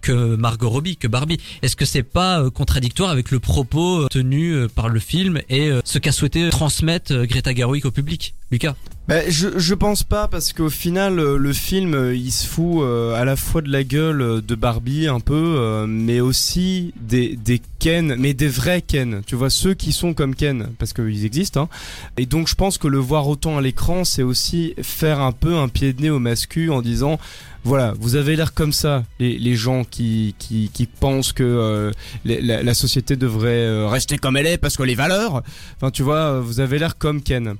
que 0.09 0.35
Margot 0.35 0.69
Robbie, 0.69 0.97
que 0.97 1.07
Barbie. 1.07 1.37
Est-ce 1.61 1.75
que 1.75 1.85
c'est 1.85 2.01
pas 2.01 2.41
euh, 2.41 2.49
contradictoire 2.49 3.11
avec 3.11 3.29
le 3.29 3.39
propos 3.39 4.05
euh, 4.05 4.07
tenu 4.07 4.53
euh, 4.53 4.67
par 4.67 4.89
le 4.89 4.99
film 4.99 5.39
et 5.51 5.69
ce 5.83 5.99
qu'a 5.99 6.11
souhaité 6.11 6.49
transmettre 6.49 7.25
Greta 7.25 7.53
Gerwig 7.53 7.85
au 7.85 7.91
public 7.91 8.33
Lucas? 8.51 8.75
Bah, 9.07 9.27
je, 9.27 9.57
je 9.57 9.73
pense 9.75 10.03
pas 10.03 10.27
parce 10.27 10.53
qu'au 10.53 10.69
final 10.69 11.15
le 11.15 11.53
film 11.53 12.11
il 12.13 12.31
se 12.31 12.47
fout 12.47 12.83
à 13.15 13.25
la 13.25 13.35
fois 13.35 13.61
de 13.61 13.71
la 13.71 13.83
gueule 13.83 14.41
de 14.45 14.55
Barbie 14.55 15.07
un 15.07 15.19
peu 15.19 15.85
mais 15.87 16.19
aussi 16.19 16.93
des, 16.99 17.35
des 17.35 17.59
Ken 17.79 18.15
mais 18.17 18.33
des 18.35 18.47
vrais 18.47 18.81
Ken. 18.83 19.21
Tu 19.25 19.35
vois 19.35 19.49
ceux 19.49 19.73
qui 19.73 19.91
sont 19.93 20.13
comme 20.13 20.35
Ken 20.35 20.69
parce 20.77 20.93
qu'ils 20.93 21.25
existent 21.25 21.63
hein. 21.63 21.69
et 22.17 22.27
donc 22.27 22.47
je 22.47 22.55
pense 22.55 22.77
que 22.77 22.87
le 22.87 22.99
voir 22.99 23.27
autant 23.27 23.57
à 23.57 23.61
l'écran 23.61 24.03
c'est 24.03 24.23
aussi 24.23 24.75
faire 24.81 25.21
un 25.21 25.31
peu 25.31 25.55
un 25.55 25.69
pied 25.69 25.93
de 25.93 26.01
nez 26.03 26.09
au 26.11 26.19
mascu 26.19 26.69
en 26.69 26.83
disant 26.83 27.19
voilà, 27.63 27.93
vous 27.99 28.15
avez 28.15 28.35
l'air 28.35 28.53
comme 28.53 28.71
ça, 28.71 29.03
les, 29.19 29.55
gens 29.55 29.83
qui, 29.83 30.35
qui, 30.39 30.85
pensent 30.99 31.33
que 31.33 31.43
euh, 31.43 31.91
la, 32.25 32.73
société 32.73 33.15
devrait 33.15 33.49
euh, 33.49 33.87
rester 33.87 34.17
comme 34.17 34.37
elle 34.37 34.47
est 34.47 34.57
parce 34.57 34.77
que 34.77 34.83
les 34.83 34.95
valeurs, 34.95 35.43
enfin 35.75 35.91
tu 35.91 36.03
vois, 36.03 36.39
vous 36.39 36.59
avez 36.61 36.79
l'air 36.79 36.97
comme 36.97 37.21
Ken. 37.21 37.55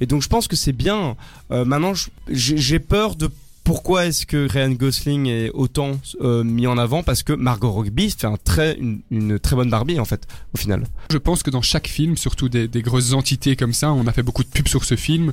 Et 0.00 0.06
donc 0.06 0.22
je 0.22 0.28
pense 0.28 0.48
que 0.48 0.56
c'est 0.56 0.72
bien. 0.72 1.16
Euh, 1.50 1.64
maintenant, 1.64 1.92
j'ai 2.28 2.78
peur 2.80 3.14
de 3.14 3.30
pourquoi 3.64 4.06
est-ce 4.06 4.26
que 4.26 4.46
Ryan 4.46 4.70
Gosling 4.70 5.26
est 5.26 5.50
autant 5.54 5.92
euh, 6.20 6.44
mis 6.44 6.66
en 6.66 6.76
avant? 6.76 7.02
Parce 7.02 7.22
que 7.22 7.32
Margot 7.32 7.70
Robbie 7.70 8.10
fait 8.10 8.26
un 8.26 8.36
très 8.36 8.76
une, 8.76 9.00
une 9.10 9.38
très 9.38 9.56
bonne 9.56 9.70
Barbie 9.70 9.98
en 9.98 10.04
fait 10.04 10.26
au 10.54 10.58
final. 10.58 10.84
Je 11.10 11.16
pense 11.16 11.42
que 11.42 11.50
dans 11.50 11.62
chaque 11.62 11.88
film, 11.88 12.16
surtout 12.16 12.50
des, 12.50 12.68
des 12.68 12.82
grosses 12.82 13.14
entités 13.14 13.56
comme 13.56 13.72
ça, 13.72 13.92
on 13.92 14.06
a 14.06 14.12
fait 14.12 14.22
beaucoup 14.22 14.44
de 14.44 14.48
pubs 14.48 14.68
sur 14.68 14.84
ce 14.84 14.96
film, 14.96 15.32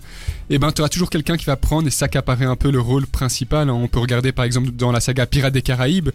et 0.50 0.60
ben 0.60 0.72
tu 0.72 0.82
auras 0.82 0.90
toujours 0.90 1.10
quelqu'un 1.10 1.36
qui 1.36 1.46
va 1.46 1.58
prendre 1.58 1.88
et 1.88 1.92
s'accaparer 1.92 2.46
un 2.46 2.56
peu 2.56 2.72
le 2.72 2.80
rôle 2.80 3.06
principal. 3.06 3.70
On 3.70 3.88
peut 3.88 4.00
regarder 4.00 4.32
par 4.32 4.46
exemple 4.46 4.72
dans 4.72 4.92
la 4.92 5.02
saga 5.02 5.26
Pirates 5.26 5.54
des 5.54 5.62
Caraïbes, 5.62 6.10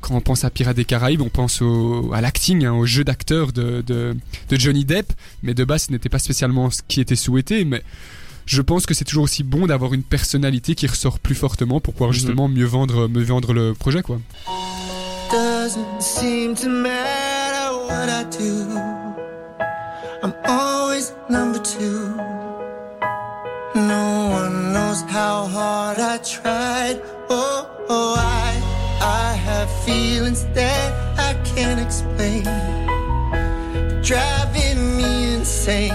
quand 0.00 0.14
on 0.14 0.22
pense 0.22 0.44
à 0.44 0.50
Pirates 0.50 0.76
des 0.76 0.86
Caraïbes, 0.86 1.20
on 1.20 1.28
pense 1.28 1.60
au, 1.60 2.10
à 2.14 2.22
l'acting, 2.22 2.64
hein, 2.64 2.72
au 2.72 2.86
jeu 2.86 3.04
d'acteur 3.04 3.52
de, 3.52 3.82
de, 3.86 4.16
de 4.48 4.56
Johnny 4.58 4.86
Depp, 4.86 5.12
mais 5.42 5.52
de 5.52 5.64
base 5.64 5.84
ce 5.84 5.92
n'était 5.92 6.08
pas 6.08 6.18
spécialement 6.18 6.70
ce 6.70 6.80
qui 6.88 7.02
était 7.02 7.16
souhaité, 7.16 7.66
mais 7.66 7.82
je 8.46 8.62
pense 8.62 8.86
que 8.86 8.94
c'est 8.94 9.04
toujours 9.04 9.24
aussi 9.24 9.42
bon 9.42 9.66
d'avoir 9.66 9.92
une 9.94 10.02
personnalité 10.02 10.74
qui 10.74 10.86
ressort 10.86 11.18
plus 11.18 11.34
fortement 11.34 11.80
pour 11.80 11.94
pouvoir 11.94 12.10
Mhm. 12.10 12.14
justement 12.14 12.48
mieux 12.48 12.64
vendre, 12.66 13.08
mieux 13.08 13.22
vendre 13.24 13.52
le 13.52 13.74
projet 13.74 14.02
quoi. 14.02 14.18
Doesn't 15.30 16.00
seem 16.00 16.54
to 16.56 16.68
matter 16.68 17.70
what 17.88 18.08
I 18.08 18.24
do. 18.36 18.66
I'm 20.22 20.32
always 20.48 21.12
number 21.28 21.60
two. 21.62 22.10
No 23.76 24.30
one 24.32 24.72
knows 24.72 25.02
how 25.08 25.46
hard 25.46 25.98
I 26.00 26.18
tried. 26.18 27.00
Oh, 27.28 27.64
oh 27.88 28.14
I, 28.18 28.56
I 29.00 29.36
have 29.46 29.68
feelings 29.86 30.44
that 30.54 30.92
I 31.16 31.34
can't 31.54 31.80
explain. 31.80 32.42
Driving 34.02 34.96
me 34.96 35.34
insane. 35.36 35.94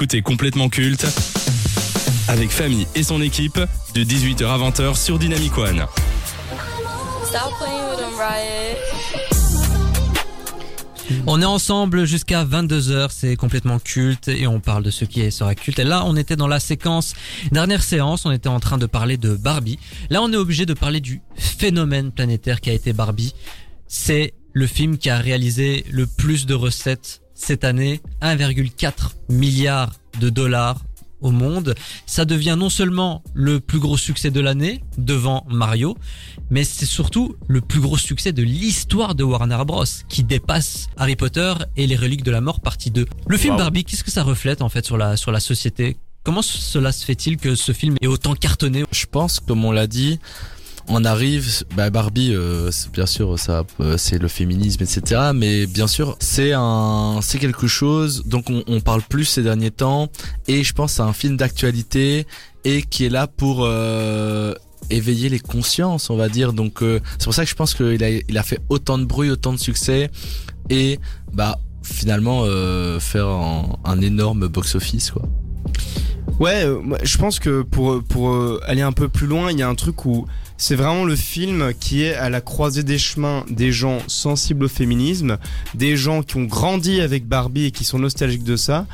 Écoutez 0.00 0.22
complètement 0.22 0.70
culte 0.70 1.06
avec 2.28 2.48
Famille 2.48 2.86
et 2.94 3.02
son 3.02 3.20
équipe 3.20 3.60
de 3.94 4.02
18h 4.02 4.46
à 4.46 4.56
20h 4.56 4.96
sur 4.96 5.18
Dynamic 5.18 5.58
One. 5.58 5.84
On 11.26 11.42
est 11.42 11.44
ensemble 11.44 12.06
jusqu'à 12.06 12.46
22h, 12.46 13.08
c'est 13.10 13.36
complètement 13.36 13.78
culte 13.78 14.28
et 14.28 14.46
on 14.46 14.58
parle 14.58 14.84
de 14.84 14.90
ce 14.90 15.04
qui 15.04 15.20
est 15.20 15.30
sera 15.30 15.54
culte. 15.54 15.78
Et 15.80 15.84
là, 15.84 16.04
on 16.06 16.16
était 16.16 16.36
dans 16.36 16.48
la 16.48 16.60
séquence 16.60 17.12
dernière 17.52 17.82
séance, 17.82 18.24
on 18.24 18.30
était 18.30 18.48
en 18.48 18.58
train 18.58 18.78
de 18.78 18.86
parler 18.86 19.18
de 19.18 19.36
Barbie. 19.36 19.78
Là, 20.08 20.22
on 20.22 20.32
est 20.32 20.36
obligé 20.36 20.64
de 20.64 20.72
parler 20.72 21.00
du 21.00 21.20
phénomène 21.36 22.10
planétaire 22.10 22.62
qui 22.62 22.70
a 22.70 22.72
été 22.72 22.94
Barbie. 22.94 23.34
C'est 23.86 24.32
le 24.54 24.66
film 24.66 24.96
qui 24.96 25.10
a 25.10 25.18
réalisé 25.18 25.84
le 25.90 26.06
plus 26.06 26.46
de 26.46 26.54
recettes 26.54 27.20
cette 27.40 27.64
année, 27.64 28.00
1,4 28.22 29.12
milliard 29.28 29.92
de 30.20 30.30
dollars 30.30 30.84
au 31.20 31.30
monde. 31.30 31.74
Ça 32.06 32.24
devient 32.24 32.56
non 32.58 32.70
seulement 32.70 33.22
le 33.34 33.60
plus 33.60 33.78
gros 33.78 33.96
succès 33.96 34.30
de 34.30 34.40
l'année 34.40 34.82
devant 34.98 35.46
Mario, 35.48 35.96
mais 36.50 36.64
c'est 36.64 36.86
surtout 36.86 37.36
le 37.48 37.60
plus 37.60 37.80
gros 37.80 37.96
succès 37.96 38.32
de 38.32 38.42
l'histoire 38.42 39.14
de 39.14 39.24
Warner 39.24 39.62
Bros. 39.66 39.84
qui 40.08 40.22
dépasse 40.22 40.88
Harry 40.96 41.16
Potter 41.16 41.52
et 41.76 41.86
les 41.86 41.96
reliques 41.96 42.24
de 42.24 42.30
la 42.30 42.40
mort 42.40 42.60
partie 42.60 42.90
2. 42.90 43.06
Le 43.26 43.36
film 43.36 43.54
Wow. 43.54 43.58
Barbie, 43.58 43.84
qu'est-ce 43.84 44.04
que 44.04 44.10
ça 44.10 44.22
reflète 44.22 44.62
en 44.62 44.68
fait 44.68 44.84
sur 44.84 44.96
la, 44.96 45.16
sur 45.16 45.32
la 45.32 45.40
société? 45.40 45.96
Comment 46.22 46.42
cela 46.42 46.92
se 46.92 47.04
fait-il 47.04 47.38
que 47.38 47.54
ce 47.54 47.72
film 47.72 47.96
est 48.00 48.06
autant 48.06 48.34
cartonné? 48.34 48.84
Je 48.92 49.06
pense, 49.06 49.40
comme 49.40 49.64
on 49.64 49.72
l'a 49.72 49.86
dit, 49.86 50.20
on 50.90 51.04
arrive, 51.04 51.48
bah 51.76 51.88
Barbie, 51.90 52.32
euh, 52.34 52.70
bien 52.92 53.06
sûr, 53.06 53.38
ça, 53.38 53.64
euh, 53.80 53.96
c'est 53.96 54.18
le 54.18 54.28
féminisme, 54.28 54.82
etc. 54.82 55.30
Mais 55.34 55.66
bien 55.66 55.86
sûr, 55.86 56.16
c'est 56.18 56.52
un, 56.52 57.20
c'est 57.22 57.38
quelque 57.38 57.68
chose. 57.68 58.24
Donc 58.26 58.46
on, 58.50 58.80
parle 58.80 59.02
plus 59.02 59.24
ces 59.24 59.42
derniers 59.42 59.70
temps, 59.70 60.08
et 60.48 60.64
je 60.64 60.72
pense 60.72 60.94
c'est 60.94 61.02
un 61.02 61.12
film 61.12 61.36
d'actualité 61.36 62.26
et 62.64 62.82
qui 62.82 63.04
est 63.04 63.08
là 63.08 63.26
pour 63.28 63.60
euh, 63.62 64.54
éveiller 64.90 65.28
les 65.28 65.38
consciences, 65.38 66.10
on 66.10 66.16
va 66.16 66.28
dire. 66.28 66.52
Donc 66.52 66.82
euh, 66.82 66.98
c'est 67.18 67.24
pour 67.24 67.34
ça 67.34 67.44
que 67.44 67.50
je 67.50 67.54
pense 67.54 67.74
qu'il 67.74 68.02
a, 68.02 68.10
il 68.10 68.38
a 68.38 68.42
fait 68.42 68.58
autant 68.68 68.98
de 68.98 69.04
bruit, 69.04 69.30
autant 69.30 69.52
de 69.52 69.58
succès, 69.58 70.10
et 70.70 70.98
bah 71.32 71.58
finalement 71.82 72.44
faire 73.00 73.26
un, 73.26 74.00
énorme 74.00 74.48
box-office, 74.48 75.12
quoi. 75.12 75.22
Ouais, 76.38 76.64
je 77.02 77.18
pense 77.18 77.38
que 77.38 77.62
pour, 77.62 78.02
pour 78.04 78.60
aller 78.64 78.80
un 78.80 78.92
peu 78.92 79.08
plus 79.08 79.26
loin, 79.26 79.50
il 79.50 79.58
y 79.58 79.62
a 79.62 79.68
un 79.68 79.74
truc 79.74 80.06
où 80.06 80.26
c'est 80.60 80.74
vraiment 80.74 81.04
le 81.04 81.16
film 81.16 81.72
qui 81.80 82.02
est 82.02 82.12
à 82.12 82.28
la 82.28 82.42
croisée 82.42 82.82
des 82.82 82.98
chemins 82.98 83.46
des 83.48 83.72
gens 83.72 83.98
sensibles 84.08 84.66
au 84.66 84.68
féminisme, 84.68 85.38
des 85.74 85.96
gens 85.96 86.22
qui 86.22 86.36
ont 86.36 86.44
grandi 86.44 87.00
avec 87.00 87.26
Barbie 87.26 87.64
et 87.64 87.70
qui 87.70 87.84
sont 87.84 87.98
nostalgiques 87.98 88.44
de 88.44 88.56
ça, 88.56 88.86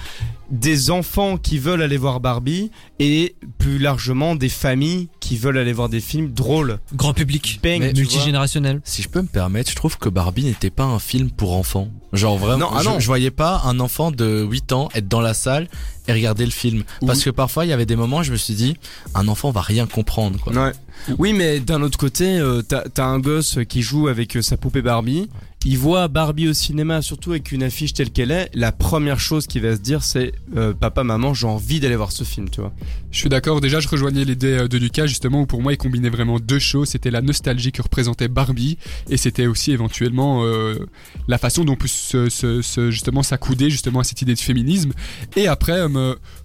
des 0.50 0.90
enfants 0.90 1.36
qui 1.38 1.58
veulent 1.58 1.82
aller 1.82 1.96
voir 1.96 2.20
Barbie 2.20 2.70
et 2.98 3.34
plus 3.58 3.78
largement 3.78 4.34
des 4.36 4.48
familles 4.48 5.08
qui 5.20 5.36
veulent 5.36 5.58
aller 5.58 5.72
voir 5.72 5.88
des 5.88 6.00
films 6.00 6.32
drôles. 6.32 6.78
Grand 6.94 7.12
public, 7.14 7.58
Bang, 7.62 7.80
Mais 7.80 7.92
multigénérationnel. 7.92 8.80
Si 8.84 9.02
je 9.02 9.08
peux 9.08 9.22
me 9.22 9.26
permettre, 9.26 9.70
je 9.70 9.76
trouve 9.76 9.98
que 9.98 10.08
Barbie 10.08 10.44
n'était 10.44 10.70
pas 10.70 10.84
un 10.84 10.98
film 11.00 11.30
pour 11.30 11.54
enfants. 11.54 11.88
Genre 12.12 12.38
vraiment, 12.38 12.70
Non, 12.70 12.76
ah 12.76 12.82
je, 12.82 12.88
non. 12.88 13.00
je 13.00 13.06
voyais 13.06 13.30
pas 13.32 13.62
un 13.64 13.80
enfant 13.80 14.10
de 14.12 14.46
8 14.48 14.72
ans 14.72 14.88
être 14.94 15.08
dans 15.08 15.20
la 15.20 15.34
salle 15.34 15.68
et 16.06 16.12
regarder 16.12 16.44
le 16.44 16.52
film. 16.52 16.84
Parce 17.04 17.18
Oui. 17.18 17.24
que 17.24 17.30
parfois, 17.30 17.64
il 17.66 17.68
y 17.68 17.72
avait 17.72 17.86
des 17.86 17.96
moments 17.96 18.18
où 18.18 18.22
je 18.22 18.30
me 18.32 18.36
suis 18.36 18.54
dit, 18.54 18.76
un 19.14 19.26
enfant 19.26 19.50
va 19.50 19.60
rien 19.62 19.86
comprendre. 19.86 20.38
Quoi. 20.40 20.52
Ouais. 20.52 20.72
Oui, 21.18 21.32
mais 21.32 21.58
d'un 21.60 21.82
autre 21.82 21.98
côté, 21.98 22.38
euh, 22.38 22.62
t'as 22.62 22.82
t'as 22.88 23.04
un 23.06 23.18
gosse 23.18 23.58
qui 23.68 23.82
joue 23.82 24.06
avec 24.08 24.36
euh, 24.36 24.42
sa 24.42 24.56
poupée 24.56 24.82
Barbie. 24.82 25.28
Il 25.64 25.78
voit 25.78 26.06
Barbie 26.06 26.48
au 26.48 26.52
cinéma, 26.52 27.02
surtout 27.02 27.30
avec 27.32 27.50
une 27.50 27.64
affiche 27.64 27.92
telle 27.92 28.10
qu'elle 28.10 28.30
est. 28.30 28.50
La 28.54 28.70
première 28.70 29.18
chose 29.18 29.48
qu'il 29.48 29.62
va 29.62 29.74
se 29.74 29.80
dire, 29.80 30.04
c'est 30.04 30.32
euh, 30.56 30.72
papa, 30.72 31.02
maman, 31.02 31.34
j'ai 31.34 31.48
envie 31.48 31.80
d'aller 31.80 31.96
voir 31.96 32.12
ce 32.12 32.22
film, 32.22 32.48
tu 32.48 32.60
vois. 32.60 32.72
Je 33.10 33.18
suis 33.18 33.28
d'accord. 33.28 33.60
Déjà, 33.60 33.80
je 33.80 33.88
rejoignais 33.88 34.24
l'idée 34.24 34.58
euh, 34.58 34.68
de 34.68 34.78
Lucas, 34.78 35.06
justement, 35.06 35.40
où 35.40 35.46
pour 35.46 35.62
moi, 35.62 35.72
il 35.72 35.76
combinait 35.76 36.08
vraiment 36.08 36.38
deux 36.38 36.60
choses. 36.60 36.90
C'était 36.90 37.10
la 37.10 37.20
nostalgie 37.20 37.72
que 37.72 37.82
représentait 37.82 38.28
Barbie, 38.28 38.78
et 39.10 39.16
c'était 39.16 39.46
aussi 39.46 39.72
éventuellement 39.72 40.44
euh, 40.44 40.86
la 41.26 41.38
façon 41.38 41.64
dont 41.64 41.72
on 41.72 41.76
peut 41.76 42.90
justement 42.90 43.24
s'accouder 43.24 43.68
justement 43.68 44.00
à 44.00 44.04
cette 44.04 44.22
idée 44.22 44.34
de 44.34 44.40
féminisme. 44.40 44.92
Et 45.34 45.48
après, 45.48 45.80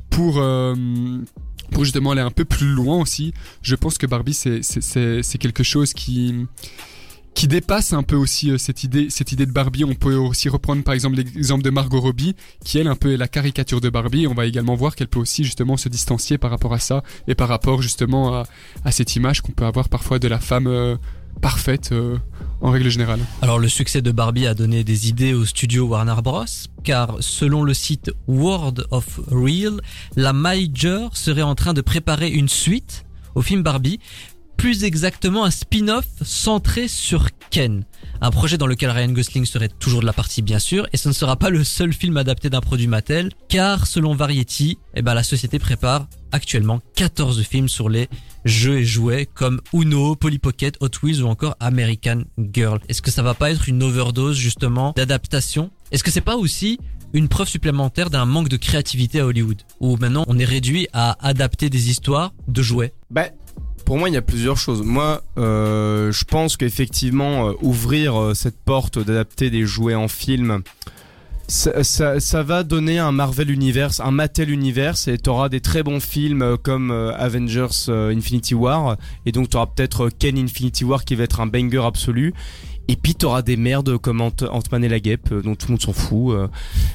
pour 0.09 0.41
pour 1.71 1.83
justement 1.85 2.11
aller 2.11 2.21
un 2.21 2.31
peu 2.31 2.45
plus 2.45 2.67
loin 2.67 2.99
aussi, 2.99 3.33
je 3.61 3.75
pense 3.75 3.97
que 3.97 4.05
Barbie, 4.05 4.33
c'est 4.33 5.37
quelque 5.37 5.63
chose 5.63 5.93
qui 5.93 6.47
qui 7.33 7.47
dépasse 7.47 7.93
un 7.93 8.03
peu 8.03 8.15
aussi 8.15 8.51
euh, 8.51 8.57
cette 8.57 8.83
idée 8.83 9.09
cette 9.09 9.31
idée 9.31 9.45
de 9.45 9.51
Barbie. 9.51 9.83
On 9.83 9.95
peut 9.95 10.15
aussi 10.15 10.49
reprendre 10.49 10.83
par 10.83 10.93
exemple 10.93 11.17
l'exemple 11.17 11.63
de 11.63 11.69
Margot 11.69 12.01
Robbie 12.01 12.35
qui 12.63 12.77
elle 12.77 12.87
un 12.87 12.95
peu 12.95 13.13
est 13.13 13.17
la 13.17 13.27
caricature 13.27 13.81
de 13.81 13.89
Barbie. 13.89 14.27
On 14.27 14.33
va 14.33 14.45
également 14.45 14.75
voir 14.75 14.95
qu'elle 14.95 15.07
peut 15.07 15.19
aussi 15.19 15.43
justement 15.43 15.77
se 15.77 15.89
distancier 15.89 16.37
par 16.37 16.51
rapport 16.51 16.73
à 16.73 16.79
ça 16.79 17.03
et 17.27 17.35
par 17.35 17.47
rapport 17.47 17.81
justement 17.81 18.43
à, 18.83 18.91
cette 18.91 19.15
image 19.15 19.41
qu'on 19.41 19.53
peut 19.53 19.65
avoir 19.65 19.89
parfois 19.89 20.19
de 20.19 20.27
la 20.27 20.39
femme 20.39 20.67
euh, 20.67 20.97
parfaite 21.41 21.91
euh, 21.91 22.17
en 22.61 22.71
règle 22.71 22.89
générale. 22.89 23.19
Alors 23.41 23.59
le 23.59 23.69
succès 23.69 24.01
de 24.01 24.11
Barbie 24.11 24.47
a 24.47 24.53
donné 24.53 24.83
des 24.83 25.07
idées 25.07 25.33
au 25.33 25.45
studio 25.45 25.87
Warner 25.87 26.21
Bros. 26.23 26.45
Car 26.83 27.17
selon 27.19 27.63
le 27.63 27.73
site 27.73 28.11
World 28.27 28.85
of 28.91 29.19
Real, 29.29 29.81
la 30.15 30.33
Major 30.33 31.15
serait 31.15 31.41
en 31.41 31.55
train 31.55 31.73
de 31.73 31.81
préparer 31.81 32.29
une 32.29 32.49
suite 32.49 33.05
au 33.35 33.41
film 33.41 33.63
Barbie, 33.63 33.99
plus 34.61 34.83
exactement 34.83 35.43
un 35.43 35.49
spin-off 35.49 36.05
centré 36.21 36.87
sur 36.87 37.29
Ken. 37.49 37.83
Un 38.21 38.29
projet 38.29 38.59
dans 38.59 38.67
lequel 38.67 38.91
Ryan 38.91 39.11
Gosling 39.11 39.43
serait 39.43 39.69
toujours 39.69 40.01
de 40.01 40.05
la 40.05 40.13
partie 40.13 40.43
bien 40.43 40.59
sûr, 40.59 40.85
et 40.93 40.97
ce 40.97 41.07
ne 41.07 41.15
sera 41.15 41.35
pas 41.35 41.49
le 41.49 41.63
seul 41.63 41.93
film 41.93 42.15
adapté 42.15 42.51
d'un 42.51 42.61
produit 42.61 42.85
Mattel, 42.85 43.31
car 43.49 43.87
selon 43.87 44.13
Variety, 44.13 44.77
eh 44.93 45.01
ben, 45.01 45.15
la 45.15 45.23
société 45.23 45.57
prépare 45.57 46.07
actuellement 46.31 46.79
14 46.95 47.41
films 47.41 47.69
sur 47.69 47.89
les 47.89 48.07
jeux 48.45 48.77
et 48.77 48.85
jouets 48.85 49.25
comme 49.25 49.61
Uno, 49.73 50.15
Polly 50.15 50.37
Pocket, 50.37 50.77
Hot 50.79 50.91
Wheels 51.01 51.23
ou 51.23 51.27
encore 51.27 51.55
American 51.59 52.21
Girl. 52.53 52.79
Est-ce 52.87 53.01
que 53.01 53.09
ça 53.09 53.23
va 53.23 53.33
pas 53.33 53.49
être 53.49 53.67
une 53.67 53.81
overdose 53.81 54.37
justement 54.37 54.93
d'adaptation? 54.95 55.71
Est-ce 55.91 56.03
que 56.03 56.11
c'est 56.11 56.21
pas 56.21 56.37
aussi 56.37 56.77
une 57.13 57.29
preuve 57.29 57.49
supplémentaire 57.49 58.11
d'un 58.11 58.25
manque 58.25 58.47
de 58.47 58.57
créativité 58.57 59.21
à 59.21 59.25
Hollywood? 59.25 59.63
Où 59.79 59.97
maintenant 59.97 60.23
on 60.27 60.37
est 60.37 60.45
réduit 60.45 60.87
à 60.93 61.17
adapter 61.27 61.71
des 61.71 61.89
histoires 61.89 62.31
de 62.47 62.61
jouets? 62.61 62.93
Bah, 63.09 63.27
pour 63.85 63.97
moi, 63.97 64.09
il 64.09 64.13
y 64.13 64.17
a 64.17 64.21
plusieurs 64.21 64.57
choses. 64.57 64.81
Moi, 64.81 65.21
euh, 65.37 66.11
je 66.11 66.25
pense 66.25 66.57
qu'effectivement, 66.57 67.49
euh, 67.49 67.53
ouvrir 67.61 68.19
euh, 68.19 68.33
cette 68.33 68.57
porte 68.57 68.99
d'adapter 68.99 69.49
des 69.49 69.65
jouets 69.65 69.95
en 69.95 70.07
film, 70.07 70.61
ça, 71.47 72.43
va 72.43 72.63
donner 72.63 72.97
un 72.99 73.11
Marvel 73.11 73.51
Universe, 73.51 73.99
un 73.99 74.11
Mattel 74.11 74.49
Universe, 74.49 75.09
et 75.09 75.17
t'auras 75.17 75.49
des 75.49 75.59
très 75.59 75.83
bons 75.83 75.99
films 75.99 76.57
comme 76.63 76.91
Avengers 76.91 77.89
Infinity 77.89 78.55
War, 78.55 78.95
et 79.25 79.33
donc 79.33 79.49
t'auras 79.49 79.67
peut-être 79.67 80.09
Ken 80.17 80.37
Infinity 80.37 80.85
War 80.85 81.03
qui 81.03 81.15
va 81.15 81.25
être 81.25 81.41
un 81.41 81.47
banger 81.47 81.83
absolu. 81.85 82.33
Et 82.87 82.95
puis 82.95 83.15
t'auras 83.15 83.41
des 83.41 83.57
merdes 83.57 83.97
comme 83.97 84.21
Ant- 84.21 84.45
Ant-Man 84.49 84.85
et 84.85 84.89
la 84.89 85.01
Guêpe 85.01 85.33
dont 85.33 85.55
tout 85.55 85.67
le 85.67 85.71
monde 85.73 85.81
s'en 85.81 85.91
fout. 85.91 86.37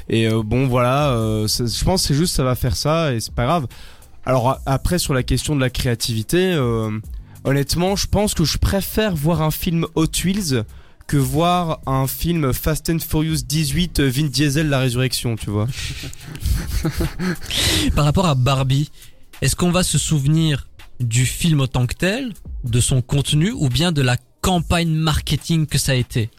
et 0.09 0.27
bon 0.31 0.67
voilà, 0.67 1.15
je 1.47 1.85
pense 1.85 2.03
que 2.03 2.09
c'est 2.09 2.15
juste 2.15 2.35
ça 2.35 2.43
va 2.43 2.55
faire 2.55 2.77
ça 2.77 3.13
et 3.13 3.21
c'est 3.21 3.35
pas 3.35 3.45
grave. 3.45 3.67
Alors 4.27 4.61
après 4.67 4.99
sur 4.99 5.15
la 5.15 5.23
question 5.23 5.55
de 5.55 5.61
la 5.61 5.71
créativité, 5.71 6.53
euh, 6.53 6.91
honnêtement, 7.45 7.95
je 7.95 8.09
pense 8.09 8.35
que 8.35 8.45
je 8.45 8.59
préfère 8.59 9.15
voir 9.15 9.41
un 9.41 9.53
film 9.53 9.87
Hot 9.95 10.09
Wheels 10.25 10.65
que 11.07 11.17
voir 11.17 11.79
un 11.87 12.09
film 12.09 12.53
Fast 12.53 12.91
and 12.91 12.99
Furious 12.99 13.43
18 13.47 14.01
euh, 14.01 14.11
Vin 14.11 14.25
Diesel 14.25 14.69
la 14.69 14.81
résurrection, 14.81 15.37
tu 15.37 15.51
vois. 15.51 15.69
Par 17.95 18.05
rapport 18.05 18.27
à 18.27 18.35
Barbie, 18.35 18.91
est-ce 19.43 19.55
qu'on 19.55 19.71
va 19.71 19.85
se 19.85 19.97
souvenir 19.97 20.67
du 20.99 21.25
film 21.25 21.61
en 21.61 21.69
tant 21.69 21.87
que 21.87 21.95
tel, 21.95 22.33
de 22.65 22.81
son 22.81 23.03
contenu 23.03 23.53
ou 23.53 23.69
bien 23.69 23.93
de 23.93 24.03
la 24.03 24.17
campagne 24.41 24.91
marketing 24.91 25.67
que 25.67 25.79
ça 25.79 25.93
a 25.93 25.95
été? 25.95 26.31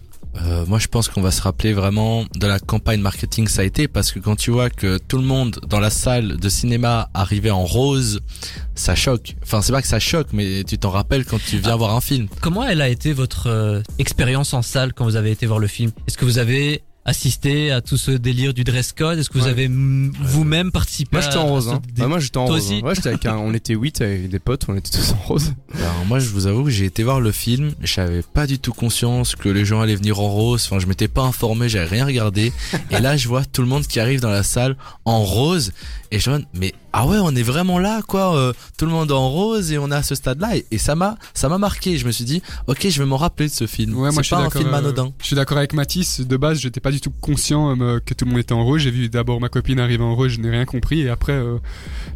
Euh, 0.45 0.65
moi, 0.65 0.79
je 0.79 0.87
pense 0.87 1.07
qu'on 1.07 1.21
va 1.21 1.31
se 1.31 1.41
rappeler 1.41 1.73
vraiment 1.73 2.25
de 2.35 2.47
la 2.47 2.59
campagne 2.59 3.01
marketing 3.01 3.47
ça 3.47 3.61
a 3.61 3.65
été 3.65 3.87
parce 3.87 4.11
que 4.11 4.19
quand 4.19 4.35
tu 4.35 4.51
vois 4.51 4.69
que 4.69 4.97
tout 4.97 5.17
le 5.17 5.23
monde 5.23 5.59
dans 5.67 5.79
la 5.79 5.89
salle 5.89 6.37
de 6.37 6.49
cinéma 6.49 7.09
arrivait 7.13 7.51
en 7.51 7.65
rose, 7.65 8.21
ça 8.75 8.95
choque. 8.95 9.35
Enfin, 9.43 9.61
c'est 9.61 9.71
pas 9.71 9.81
que 9.81 9.87
ça 9.87 9.99
choque, 9.99 10.27
mais 10.33 10.63
tu 10.63 10.77
t'en 10.77 10.89
rappelles 10.89 11.25
quand 11.25 11.39
tu 11.43 11.57
viens 11.57 11.75
voir 11.75 11.95
un 11.95 12.01
film. 12.01 12.27
Comment 12.41 12.63
elle 12.63 12.81
a 12.81 12.89
été 12.89 13.13
votre 13.13 13.47
euh, 13.47 13.81
expérience 13.99 14.53
en 14.53 14.61
salle 14.61 14.93
quand 14.93 15.05
vous 15.05 15.15
avez 15.15 15.31
été 15.31 15.45
voir 15.45 15.59
le 15.59 15.67
film? 15.67 15.91
Est-ce 16.07 16.17
que 16.17 16.25
vous 16.25 16.37
avez 16.37 16.83
assisté 17.07 17.71
à 17.71 17.81
tout 17.81 17.97
ce 17.97 18.11
délire 18.11 18.53
du 18.53 18.63
dress 18.63 18.93
code 18.93 19.17
Est-ce 19.17 19.29
que 19.29 19.37
vous 19.39 19.45
Ouais. 19.45 19.49
avez 19.49 19.67
vous-même 19.67 20.71
participé 20.71 21.09
Moi 21.13 21.21
j'étais 21.21 21.37
à- 21.37 21.41
en 21.41 21.47
rose. 21.47 21.65
ce 21.65 21.69
Hein. 21.71 21.81
dé- 21.87 22.01
Bah, 22.01 22.07
moi 22.07 22.19
j'étais 22.19 22.37
en 22.37 22.45
Toi 22.45 22.55
rose. 22.55 22.65
aussi 22.65 22.75
hein. 22.75 22.81
Ouais, 22.85 22.93
j'étais 22.95 23.07
avec 23.09 23.25
un- 23.25 23.37
on 23.37 23.53
était 23.53 23.73
8 23.73 24.01
avec 24.01 24.29
des 24.29 24.39
potes, 24.39 24.65
on 24.67 24.75
était 24.75 24.91
tous 24.91 25.13
en 25.13 25.27
rose. 25.27 25.53
Alors 25.75 26.05
moi, 26.07 26.19
je 26.19 26.29
vous 26.29 26.45
avoue 26.47 26.65
que 26.65 26.69
j'ai 26.69 26.85
été 26.85 27.03
voir 27.03 27.19
le 27.21 27.31
film, 27.31 27.71
j'avais 27.81 28.21
pas 28.21 28.45
du 28.45 28.59
tout 28.59 28.73
conscience 28.73 29.35
que 29.35 29.49
les 29.49 29.65
gens 29.65 29.81
allaient 29.81 29.95
venir 29.95 30.19
en 30.19 30.27
rose. 30.29 30.63
Enfin, 30.65 30.79
je 30.79 30.85
m'étais 30.85 31.07
pas 31.07 31.23
informé, 31.23 31.69
j'avais 31.69 31.87
rien 31.87 32.05
regardé. 32.05 32.51
Et 32.91 32.99
là, 32.99 33.17
je 33.17 33.27
vois 33.27 33.45
tout 33.45 33.61
le 33.61 33.67
monde 33.67 33.87
qui 33.87 33.99
arrive 33.99 34.19
dans 34.19 34.29
la 34.29 34.43
salle 34.43 34.75
en 35.05 35.23
rose. 35.23 35.71
Et 36.11 36.19
je 36.19 36.29
me 36.29 36.39
dis, 36.39 36.45
mais 36.53 36.73
ah 36.93 37.05
ouais, 37.05 37.17
on 37.21 37.35
est 37.35 37.43
vraiment 37.43 37.77
là, 37.79 38.01
quoi. 38.01 38.35
euh, 38.35 38.53
tout 38.77 38.85
le 38.85 38.91
monde 38.91 39.11
en 39.11 39.29
rose 39.29 39.71
et 39.71 39.77
on 39.77 39.91
est 39.91 39.95
à 39.95 40.03
ce 40.03 40.15
stade-là. 40.15 40.55
Et, 40.57 40.65
et 40.71 40.77
ça 40.77 40.95
m'a, 40.95 41.17
ça 41.33 41.49
m'a 41.49 41.57
marqué. 41.57 41.97
Je 41.97 42.05
me 42.07 42.11
suis 42.11 42.25
dit, 42.25 42.41
ok, 42.67 42.87
je 42.89 42.99
vais 42.99 43.05
m'en 43.07 43.17
rappeler 43.17 43.47
de 43.47 43.51
ce 43.53 43.67
film. 43.67 43.93
Ouais, 43.95 44.11
moi 44.11 44.21
je 44.21 44.27
suis 44.27 44.29
pas 44.35 44.41
un 44.41 44.45
d'accord. 44.45 44.61
film 44.61 44.73
euh, 44.73 44.77
anodin. 44.77 45.11
je 45.21 45.25
suis 45.27 45.35
d'accord 45.35 45.57
avec 45.57 45.73
Mathis. 45.73 46.21
De 46.21 46.37
base, 46.37 46.59
j'étais 46.59 46.79
pas 46.79 46.91
du 46.91 46.99
tout 47.01 47.11
conscient 47.21 47.79
euh, 47.79 47.99
que 48.03 48.13
tout 48.13 48.25
le 48.25 48.31
monde 48.31 48.39
était 48.39 48.53
en 48.53 48.63
rose. 48.63 48.81
J'ai 48.81 48.91
vu 48.91 49.09
d'abord 49.09 49.39
ma 49.39 49.49
copine 49.49 49.79
arriver 49.79 50.03
en 50.03 50.15
rose, 50.15 50.31
je 50.31 50.39
n'ai 50.39 50.49
rien 50.49 50.65
compris. 50.65 51.01
Et 51.01 51.09
après, 51.09 51.33
euh, 51.33 51.57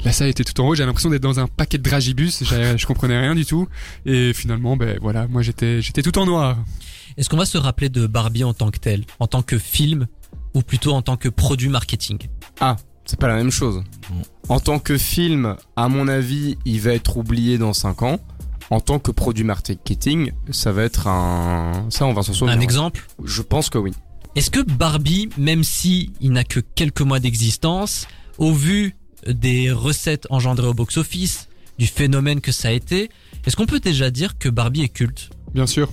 la 0.05 0.11
salle 0.11 0.29
était 0.29 0.43
tout 0.43 0.59
en 0.61 0.65
rose. 0.65 0.77
J'ai 0.77 0.85
l'impression 0.85 1.09
d'être 1.09 1.21
dans 1.21 1.39
un 1.39 1.47
paquet 1.47 1.77
de 1.77 1.83
dragibus. 1.83 2.43
J'avais- 2.43 2.77
Je 2.81 2.85
comprenais 2.87 3.19
rien 3.19 3.35
du 3.35 3.45
tout. 3.45 3.67
Et 4.05 4.33
finalement, 4.33 4.77
ben 4.77 4.97
voilà, 5.01 5.27
moi 5.27 5.41
j'étais, 5.41 5.81
j'étais 5.81 6.01
tout 6.01 6.17
en 6.17 6.25
noir. 6.25 6.57
Est-ce 7.17 7.29
qu'on 7.29 7.37
va 7.37 7.45
se 7.45 7.57
rappeler 7.57 7.89
de 7.89 8.07
Barbie 8.07 8.43
en 8.45 8.53
tant 8.53 8.71
que 8.71 8.79
tel, 8.79 9.03
en 9.19 9.27
tant 9.27 9.41
que 9.41 9.57
film? 9.57 10.07
Ou 10.53 10.61
plutôt 10.63 10.91
en 10.93 11.01
tant 11.01 11.15
que 11.15 11.29
produit 11.29 11.69
marketing? 11.69 12.17
C'est 13.05 13.19
pas 13.19 13.27
la 13.27 13.35
même 13.35 13.51
chose. 13.51 13.83
Non. 14.09 14.21
En 14.49 14.59
tant 14.59 14.79
que 14.79 14.97
film, 14.97 15.55
à 15.75 15.89
mon 15.89 16.07
avis, 16.07 16.57
il 16.65 16.79
va 16.81 16.93
être 16.93 17.17
oublié 17.17 17.57
dans 17.57 17.73
5 17.73 18.03
ans. 18.03 18.19
En 18.69 18.79
tant 18.79 18.99
que 18.99 19.11
produit 19.11 19.43
marketing, 19.43 20.31
ça 20.49 20.71
va 20.71 20.83
être 20.83 21.07
un... 21.07 21.87
Ça, 21.89 22.05
on 22.05 22.13
va 22.13 22.23
s'en 22.23 22.33
souvenir. 22.33 22.57
Un 22.57 22.61
exemple? 22.61 23.05
Je 23.23 23.41
pense 23.41 23.69
que 23.69 23.77
oui. 23.77 23.91
Est-ce 24.35 24.49
que 24.49 24.61
Barbie, 24.61 25.29
même 25.37 25.63
si 25.63 26.13
il 26.21 26.31
n'a 26.31 26.45
que 26.45 26.61
quelques 26.61 27.01
mois 27.01 27.19
d'existence, 27.19 28.07
au 28.37 28.53
vu 28.53 28.95
des 29.27 29.71
recettes 29.71 30.25
engendrées 30.29 30.67
au 30.67 30.73
box-office, 30.73 31.49
du 31.77 31.87
phénomène 31.87 32.39
que 32.39 32.51
ça 32.51 32.69
a 32.69 32.71
été, 32.71 33.09
est-ce 33.45 33.55
qu'on 33.55 33.65
peut 33.65 33.79
déjà 33.79 34.09
dire 34.09 34.37
que 34.37 34.47
Barbie 34.47 34.83
est 34.83 34.89
culte? 34.89 35.31
Bien 35.53 35.67
sûr. 35.67 35.89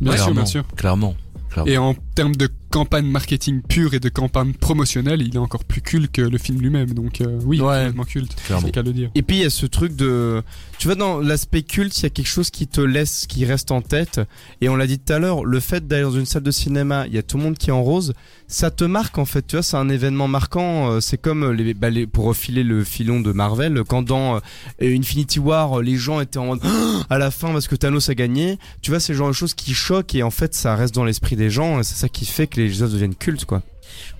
Bien 0.00 0.12
sûr, 0.12 0.24
Clairement, 0.24 0.34
bien 0.34 0.46
sûr. 0.46 0.66
Clairement. 0.76 1.14
clairement. 1.50 1.70
Et 1.70 1.78
en 1.78 1.94
termes 2.14 2.36
de 2.36 2.50
campagne 2.70 3.06
marketing 3.06 3.62
pure 3.62 3.94
et 3.94 4.00
de 4.00 4.08
campagne 4.08 4.52
promotionnelle, 4.52 5.22
il 5.22 5.34
est 5.34 5.38
encore 5.38 5.64
plus 5.64 5.80
culte 5.80 6.12
que 6.12 6.22
le 6.22 6.38
film 6.38 6.60
lui-même. 6.60 6.92
Donc 6.94 7.20
euh, 7.20 7.38
oui, 7.44 7.60
Ouais. 7.60 7.76
complètement 7.78 8.04
culte. 8.04 8.36
C'est 8.46 8.74
de 8.76 8.80
le 8.82 8.92
dire. 8.92 9.10
Et 9.14 9.22
puis 9.22 9.36
il 9.38 9.42
y 9.42 9.44
a 9.46 9.50
ce 9.50 9.66
truc 9.66 9.96
de, 9.96 10.42
tu 10.78 10.86
vois, 10.88 10.94
dans 10.94 11.18
l'aspect 11.20 11.62
culte, 11.62 11.96
il 11.98 12.02
y 12.04 12.06
a 12.06 12.10
quelque 12.10 12.26
chose 12.28 12.50
qui 12.50 12.66
te 12.66 12.80
laisse, 12.80 13.26
qui 13.26 13.44
reste 13.44 13.70
en 13.70 13.80
tête. 13.82 14.20
Et 14.60 14.68
on 14.68 14.76
l'a 14.76 14.86
dit 14.86 14.98
tout 14.98 15.12
à 15.12 15.18
l'heure, 15.18 15.44
le 15.44 15.60
fait 15.60 15.86
d'aller 15.86 16.02
dans 16.02 16.12
une 16.12 16.26
salle 16.26 16.42
de 16.42 16.50
cinéma, 16.50 17.06
il 17.06 17.14
y 17.14 17.18
a 17.18 17.22
tout 17.22 17.36
le 17.38 17.42
monde 17.44 17.56
qui 17.58 17.70
est 17.70 17.72
en 17.72 17.82
rose, 17.82 18.12
ça 18.48 18.70
te 18.70 18.82
marque 18.84 19.18
en 19.18 19.24
fait. 19.26 19.46
Tu 19.46 19.56
vois, 19.56 19.62
c'est 19.62 19.76
un 19.76 19.88
événement 19.88 20.26
marquant. 20.26 20.90
euh, 20.90 21.00
C'est 21.00 21.18
comme 21.18 21.52
les, 21.52 21.74
bah, 21.74 21.90
les- 21.90 22.06
pour 22.06 22.24
refiler 22.24 22.64
le 22.64 22.82
filon 22.82 23.20
de 23.20 23.30
Marvel, 23.32 23.82
quand 23.86 24.02
dans 24.02 24.36
euh, 24.36 24.40
Infinity 24.82 25.38
War, 25.38 25.80
les 25.82 25.96
gens 25.96 26.20
étaient 26.20 26.38
en 26.38 26.46
mode 26.46 26.60
à 27.10 27.18
la 27.18 27.30
fin 27.30 27.52
parce 27.52 27.68
que 27.68 27.76
Thanos 27.76 28.08
a 28.08 28.14
gagné. 28.14 28.58
Tu 28.82 28.90
vois, 28.90 29.00
c'est 29.00 29.12
le 29.12 29.18
genre 29.18 29.28
de 29.28 29.32
choses 29.34 29.54
qui 29.54 29.74
choquent 29.74 30.14
et 30.14 30.22
en 30.22 30.30
fait, 30.30 30.54
ça 30.54 30.74
reste 30.74 30.94
dans 30.94 31.04
l'esprit 31.04 31.36
des 31.36 31.50
gens. 31.50 31.78
et 31.80 31.84
C'est 31.84 31.94
ça 31.94 32.08
qui 32.08 32.24
fait 32.24 32.46
que 32.46 32.60
les 32.60 32.82
œuvres 32.82 32.92
deviennent 32.92 33.14
cultes, 33.14 33.44
quoi. 33.44 33.62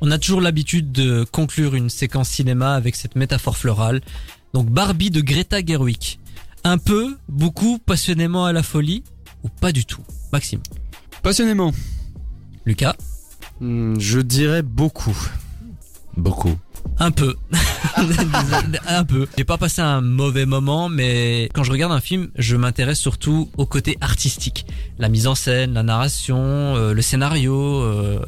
On 0.00 0.10
a 0.10 0.18
toujours 0.18 0.40
l'habitude 0.40 0.92
de 0.92 1.24
conclure 1.30 1.74
une 1.74 1.88
séquence 1.90 2.28
cinéma 2.28 2.74
avec 2.74 2.96
cette 2.96 3.16
métaphore 3.16 3.56
florale. 3.56 4.00
Donc 4.54 4.68
Barbie 4.68 5.10
de 5.10 5.20
Greta 5.20 5.64
Gerwig. 5.64 6.18
Un 6.64 6.78
peu, 6.78 7.16
beaucoup, 7.28 7.78
passionnément 7.78 8.44
à 8.44 8.52
la 8.52 8.62
folie 8.62 9.04
ou 9.44 9.48
pas 9.48 9.72
du 9.72 9.84
tout? 9.84 10.02
Maxime? 10.32 10.60
Passionnément. 11.22 11.72
Lucas? 12.66 12.94
Je 13.60 14.20
dirais 14.20 14.62
beaucoup. 14.62 15.16
Beaucoup. 16.16 16.56
Un 16.98 17.12
peu. 17.12 17.36
un 18.88 19.04
peu. 19.04 19.28
J'ai 19.36 19.44
pas 19.44 19.56
passé 19.56 19.82
un 19.82 20.00
mauvais 20.00 20.46
moment, 20.46 20.88
mais 20.88 21.48
quand 21.54 21.62
je 21.62 21.70
regarde 21.70 21.92
un 21.92 22.00
film, 22.00 22.28
je 22.36 22.56
m'intéresse 22.56 22.98
surtout 22.98 23.50
au 23.56 23.66
côté 23.66 23.96
artistique. 24.00 24.66
La 24.98 25.08
mise 25.08 25.28
en 25.28 25.36
scène, 25.36 25.74
la 25.74 25.84
narration, 25.84 26.38
euh, 26.38 26.92
le 26.94 27.02
scénario, 27.02 27.54
euh, 27.54 28.20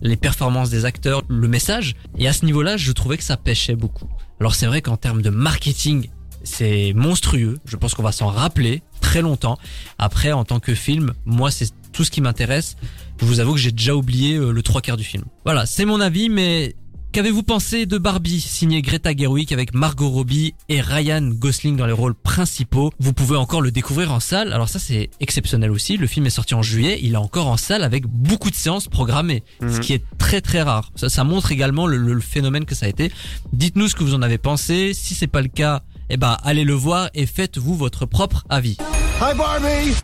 les 0.00 0.16
performances 0.16 0.70
des 0.70 0.86
acteurs, 0.86 1.22
le 1.28 1.48
message. 1.48 1.96
Et 2.18 2.26
à 2.26 2.32
ce 2.32 2.46
niveau-là, 2.46 2.78
je 2.78 2.92
trouvais 2.92 3.18
que 3.18 3.24
ça 3.24 3.36
pêchait 3.36 3.76
beaucoup. 3.76 4.08
Alors 4.40 4.54
c'est 4.54 4.66
vrai 4.66 4.80
qu'en 4.80 4.96
termes 4.96 5.20
de 5.20 5.30
marketing, 5.30 6.08
c'est 6.44 6.92
monstrueux. 6.94 7.58
Je 7.66 7.76
pense 7.76 7.94
qu'on 7.94 8.02
va 8.02 8.12
s'en 8.12 8.28
rappeler 8.28 8.82
très 9.00 9.22
longtemps. 9.22 9.58
Après, 9.98 10.32
en 10.32 10.44
tant 10.44 10.60
que 10.60 10.74
film, 10.74 11.12
moi, 11.24 11.50
c'est 11.50 11.70
tout 11.92 12.04
ce 12.04 12.10
qui 12.10 12.20
m'intéresse. 12.20 12.76
Je 13.20 13.24
vous 13.26 13.40
avoue 13.40 13.54
que 13.54 13.60
j'ai 13.60 13.72
déjà 13.72 13.94
oublié 13.94 14.34
euh, 14.36 14.50
le 14.52 14.62
trois 14.62 14.80
quarts 14.80 14.96
du 14.96 15.04
film. 15.04 15.24
Voilà, 15.44 15.66
c'est 15.66 15.84
mon 15.84 16.00
avis, 16.00 16.28
mais 16.28 16.74
Qu'avez-vous 17.12 17.44
pensé 17.44 17.86
de 17.86 17.96
Barbie, 17.96 18.40
signé 18.40 18.82
Greta 18.82 19.14
Gerwig 19.16 19.52
avec 19.54 19.72
Margot 19.72 20.08
Robbie 20.08 20.52
et 20.68 20.80
Ryan 20.80 21.22
Gosling 21.22 21.76
dans 21.76 21.86
les 21.86 21.92
rôles 21.92 22.16
principaux? 22.16 22.90
Vous 22.98 23.12
pouvez 23.12 23.36
encore 23.36 23.60
le 23.62 23.70
découvrir 23.70 24.10
en 24.10 24.18
salle. 24.18 24.52
Alors 24.52 24.68
ça 24.68 24.80
c'est 24.80 25.10
exceptionnel 25.20 25.70
aussi. 25.70 25.96
Le 25.96 26.08
film 26.08 26.26
est 26.26 26.30
sorti 26.30 26.54
en 26.56 26.62
juillet, 26.62 26.98
il 27.04 27.12
est 27.12 27.16
encore 27.16 27.46
en 27.46 27.56
salle 27.56 27.84
avec 27.84 28.04
beaucoup 28.08 28.50
de 28.50 28.56
séances 28.56 28.88
programmées, 28.88 29.44
ce 29.60 29.64
Mhm. 29.66 29.78
qui 29.80 29.92
est 29.92 30.02
très 30.18 30.40
très 30.40 30.62
rare. 30.62 30.90
Ça, 30.96 31.08
ça 31.08 31.22
montre 31.22 31.52
également 31.52 31.86
le, 31.86 31.98
le 31.98 32.20
phénomène 32.20 32.64
que 32.64 32.74
ça 32.74 32.86
a 32.86 32.88
été. 32.88 33.12
Dites-nous 33.52 33.86
ce 33.86 33.94
que 33.94 34.02
vous 34.02 34.14
en 34.14 34.22
avez 34.22 34.38
pensé. 34.38 34.92
Si 34.92 35.14
c'est 35.14 35.28
pas 35.28 35.40
le 35.42 35.46
cas, 35.46 35.82
eh 36.10 36.16
ben 36.16 36.36
allez 36.42 36.64
le 36.64 36.74
voir 36.74 37.10
et 37.14 37.26
faites-vous 37.26 37.76
votre 37.76 38.06
propre 38.06 38.42
avis. 38.48 38.76
Hi, 39.20 39.36
Barbie! 39.38 39.94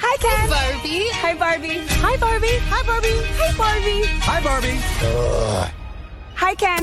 Hi, 0.00 0.16
Ken. 0.18 0.48
Barbie. 0.48 1.08
Hi, 1.12 1.34
Barbie. 1.34 1.80
Hi, 1.88 2.16
Barbie. 2.16 2.58
Hi, 2.70 2.82
Barbie. 2.86 3.18
Hi, 3.36 3.52
Barbie. 3.56 4.02
Hi, 4.22 4.40
Barbie! 4.40 4.78
Hi, 6.36 6.54
Ken. 6.54 6.78